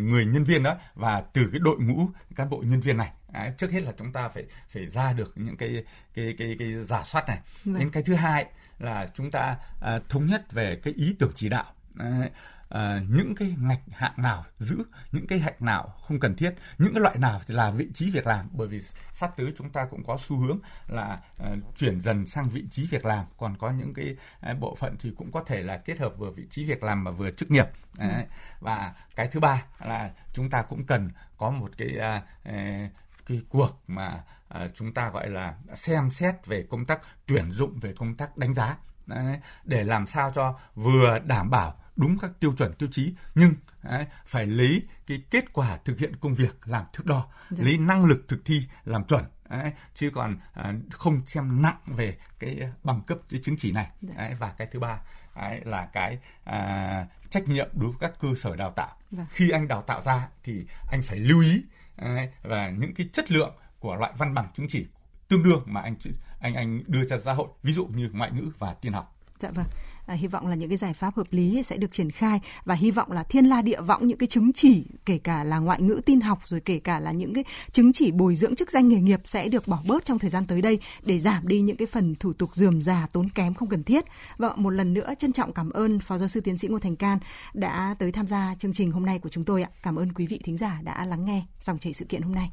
người 0.00 0.26
nhân 0.26 0.44
viên 0.44 0.62
đó 0.62 0.76
và 0.94 1.20
từ 1.20 1.48
cái 1.52 1.58
đội 1.58 1.78
ngũ 1.78 2.08
cán 2.36 2.50
bộ 2.50 2.62
nhân 2.66 2.80
viên 2.80 2.96
này 2.96 3.12
Đấy, 3.34 3.52
trước 3.58 3.70
hết 3.70 3.80
là 3.80 3.92
chúng 3.98 4.12
ta 4.12 4.28
phải 4.28 4.44
phải 4.68 4.86
ra 4.86 5.12
được 5.12 5.32
những 5.36 5.56
cái 5.56 5.84
cái 6.14 6.34
cái 6.38 6.56
cái 6.58 6.72
giả 6.72 7.02
soát 7.04 7.28
này. 7.28 7.38
Vâng. 7.64 7.78
Đến 7.78 7.90
cái 7.90 8.02
thứ 8.02 8.14
hai 8.14 8.46
là 8.78 9.08
chúng 9.14 9.30
ta 9.30 9.56
à, 9.80 10.00
thống 10.08 10.26
nhất 10.26 10.52
về 10.52 10.76
cái 10.82 10.94
ý 10.96 11.16
tưởng 11.18 11.32
chỉ 11.34 11.48
đạo. 11.48 11.64
Đấy, 11.94 12.30
à, 12.68 13.00
những 13.08 13.34
cái 13.34 13.54
ngạch 13.58 13.80
hạng 13.92 14.12
nào 14.16 14.44
giữ 14.58 14.84
những 15.12 15.26
cái 15.26 15.38
hạng 15.38 15.54
nào 15.60 15.94
không 16.00 16.20
cần 16.20 16.36
thiết 16.36 16.54
những 16.78 16.94
cái 16.94 17.00
loại 17.00 17.18
nào 17.18 17.40
thì 17.46 17.54
là 17.54 17.70
vị 17.70 17.88
trí 17.94 18.10
việc 18.10 18.26
làm. 18.26 18.48
Bởi 18.52 18.68
vì 18.68 18.80
sắp 19.12 19.36
tới 19.36 19.54
chúng 19.58 19.70
ta 19.70 19.86
cũng 19.90 20.04
có 20.04 20.18
xu 20.26 20.36
hướng 20.36 20.58
là 20.88 21.20
uh, 21.42 21.76
chuyển 21.76 22.00
dần 22.00 22.26
sang 22.26 22.48
vị 22.48 22.64
trí 22.70 22.86
việc 22.86 23.04
làm. 23.04 23.26
Còn 23.36 23.56
có 23.56 23.70
những 23.70 23.94
cái 23.94 24.16
uh, 24.50 24.58
bộ 24.58 24.74
phận 24.74 24.96
thì 25.00 25.12
cũng 25.16 25.32
có 25.32 25.44
thể 25.46 25.62
là 25.62 25.76
kết 25.76 25.98
hợp 25.98 26.12
vừa 26.18 26.30
vị 26.30 26.46
trí 26.50 26.64
việc 26.64 26.82
làm 26.82 27.04
mà 27.04 27.10
vừa 27.10 27.30
chức 27.30 27.50
nghiệp. 27.50 27.66
Uh, 27.98 28.28
và 28.60 28.94
cái 29.16 29.28
thứ 29.28 29.40
ba 29.40 29.62
là 29.80 30.10
chúng 30.32 30.50
ta 30.50 30.62
cũng 30.62 30.86
cần 30.86 31.10
có 31.36 31.50
một 31.50 31.70
cái 31.78 31.88
uh, 31.88 32.22
uh, 32.48 32.90
cái 33.26 33.42
cuộc 33.48 33.82
mà 33.86 34.22
uh, 34.54 34.70
chúng 34.74 34.94
ta 34.94 35.10
gọi 35.10 35.28
là 35.28 35.54
xem 35.74 36.10
xét 36.10 36.46
về 36.46 36.66
công 36.70 36.84
tác 36.84 37.00
tuyển 37.26 37.52
dụng 37.52 37.78
về 37.80 37.94
công 37.98 38.14
tác 38.14 38.36
đánh 38.36 38.54
giá. 38.54 38.76
Đấy, 39.06 39.38
để 39.64 39.84
làm 39.84 40.06
sao 40.06 40.30
cho 40.34 40.58
vừa 40.74 41.18
đảm 41.18 41.50
bảo 41.50 41.74
đúng 41.96 42.18
các 42.18 42.30
tiêu 42.40 42.54
chuẩn 42.58 42.74
tiêu 42.74 42.88
chí 42.92 43.14
nhưng 43.34 43.54
đấy, 43.82 44.06
phải 44.26 44.46
lấy 44.46 44.82
cái 45.06 45.22
kết 45.30 45.52
quả 45.52 45.76
thực 45.84 45.98
hiện 45.98 46.16
công 46.16 46.34
việc 46.34 46.56
làm 46.64 46.84
thước 46.92 47.06
đo 47.06 47.26
dạ. 47.50 47.64
lấy 47.64 47.78
năng 47.78 48.04
lực 48.04 48.24
thực 48.28 48.44
thi 48.44 48.62
làm 48.84 49.04
chuẩn 49.04 49.24
đấy, 49.50 49.72
chứ 49.94 50.10
còn 50.14 50.36
à, 50.52 50.74
không 50.90 51.26
xem 51.26 51.62
nặng 51.62 51.78
về 51.86 52.16
cái 52.38 52.58
bằng 52.84 53.02
cấp 53.06 53.18
cái 53.30 53.40
chứng 53.42 53.56
chỉ 53.58 53.72
này 53.72 53.90
dạ. 54.02 54.14
đấy, 54.16 54.34
và 54.38 54.54
cái 54.58 54.68
thứ 54.72 54.78
ba 54.78 55.00
đấy, 55.36 55.60
là 55.64 55.86
cái 55.92 56.18
à, 56.44 57.06
trách 57.30 57.48
nhiệm 57.48 57.68
đối 57.72 57.90
với 57.90 57.98
các 58.00 58.12
cơ 58.20 58.28
sở 58.36 58.56
đào 58.56 58.70
tạo 58.70 58.96
dạ. 59.10 59.26
khi 59.30 59.50
anh 59.50 59.68
đào 59.68 59.82
tạo 59.82 60.02
ra 60.02 60.28
thì 60.42 60.66
anh 60.90 61.02
phải 61.02 61.18
lưu 61.18 61.40
ý 61.40 61.64
đấy, 61.96 62.28
và 62.42 62.70
những 62.70 62.94
cái 62.94 63.08
chất 63.12 63.30
lượng 63.30 63.56
của 63.78 63.96
loại 63.96 64.12
văn 64.16 64.34
bằng 64.34 64.48
chứng 64.54 64.66
chỉ 64.68 64.86
tương 65.28 65.42
đương 65.42 65.62
mà 65.66 65.80
anh 65.80 65.96
anh 66.40 66.54
anh 66.54 66.82
đưa 66.86 67.04
ra 67.04 67.18
xã 67.18 67.32
hội 67.32 67.48
ví 67.62 67.72
dụ 67.72 67.86
như 67.86 68.10
ngoại 68.12 68.30
ngữ 68.30 68.50
và 68.58 68.74
tin 68.74 68.92
học 68.92 69.14
Dạ 69.40 69.50
vâng. 69.50 69.66
À, 70.06 70.14
hy 70.14 70.26
vọng 70.26 70.46
là 70.46 70.54
những 70.54 70.68
cái 70.68 70.78
giải 70.78 70.94
pháp 70.94 71.16
hợp 71.16 71.26
lý 71.30 71.62
sẽ 71.62 71.76
được 71.76 71.92
triển 71.92 72.10
khai 72.10 72.40
và 72.64 72.74
hy 72.74 72.90
vọng 72.90 73.12
là 73.12 73.22
thiên 73.22 73.46
la 73.46 73.62
địa 73.62 73.80
võng 73.80 74.06
những 74.06 74.18
cái 74.18 74.26
chứng 74.26 74.52
chỉ 74.52 74.84
kể 75.06 75.18
cả 75.18 75.44
là 75.44 75.58
ngoại 75.58 75.82
ngữ 75.82 76.00
tin 76.06 76.20
học 76.20 76.38
rồi 76.46 76.60
kể 76.60 76.78
cả 76.78 77.00
là 77.00 77.12
những 77.12 77.34
cái 77.34 77.44
chứng 77.72 77.92
chỉ 77.92 78.12
bồi 78.12 78.36
dưỡng 78.36 78.54
chức 78.54 78.70
danh 78.70 78.88
nghề 78.88 79.00
nghiệp 79.00 79.20
sẽ 79.24 79.48
được 79.48 79.68
bỏ 79.68 79.82
bớt 79.86 80.04
trong 80.04 80.18
thời 80.18 80.30
gian 80.30 80.46
tới 80.46 80.62
đây 80.62 80.78
để 81.06 81.18
giảm 81.18 81.48
đi 81.48 81.60
những 81.60 81.76
cái 81.76 81.86
phần 81.86 82.14
thủ 82.14 82.32
tục 82.32 82.50
dườm 82.54 82.82
già 82.82 83.06
tốn 83.12 83.28
kém 83.28 83.54
không 83.54 83.68
cần 83.68 83.84
thiết. 83.84 84.04
Và 84.36 84.54
một 84.56 84.70
lần 84.70 84.94
nữa 84.94 85.14
trân 85.18 85.32
trọng 85.32 85.52
cảm 85.52 85.70
ơn 85.70 86.00
phó 86.00 86.18
giáo 86.18 86.28
sư 86.28 86.40
tiến 86.40 86.58
sĩ 86.58 86.68
Ngô 86.68 86.78
Thành 86.78 86.96
Can 86.96 87.18
đã 87.54 87.96
tới 87.98 88.12
tham 88.12 88.26
gia 88.26 88.54
chương 88.58 88.72
trình 88.72 88.92
hôm 88.92 89.06
nay 89.06 89.18
của 89.18 89.28
chúng 89.28 89.44
tôi 89.44 89.62
ạ. 89.62 89.70
Cảm 89.82 89.96
ơn 89.96 90.12
quý 90.12 90.26
vị 90.26 90.40
thính 90.44 90.56
giả 90.56 90.80
đã 90.82 91.04
lắng 91.04 91.24
nghe 91.24 91.42
dòng 91.60 91.78
chảy 91.78 91.92
sự 91.92 92.04
kiện 92.04 92.22
hôm 92.22 92.34
nay. 92.34 92.50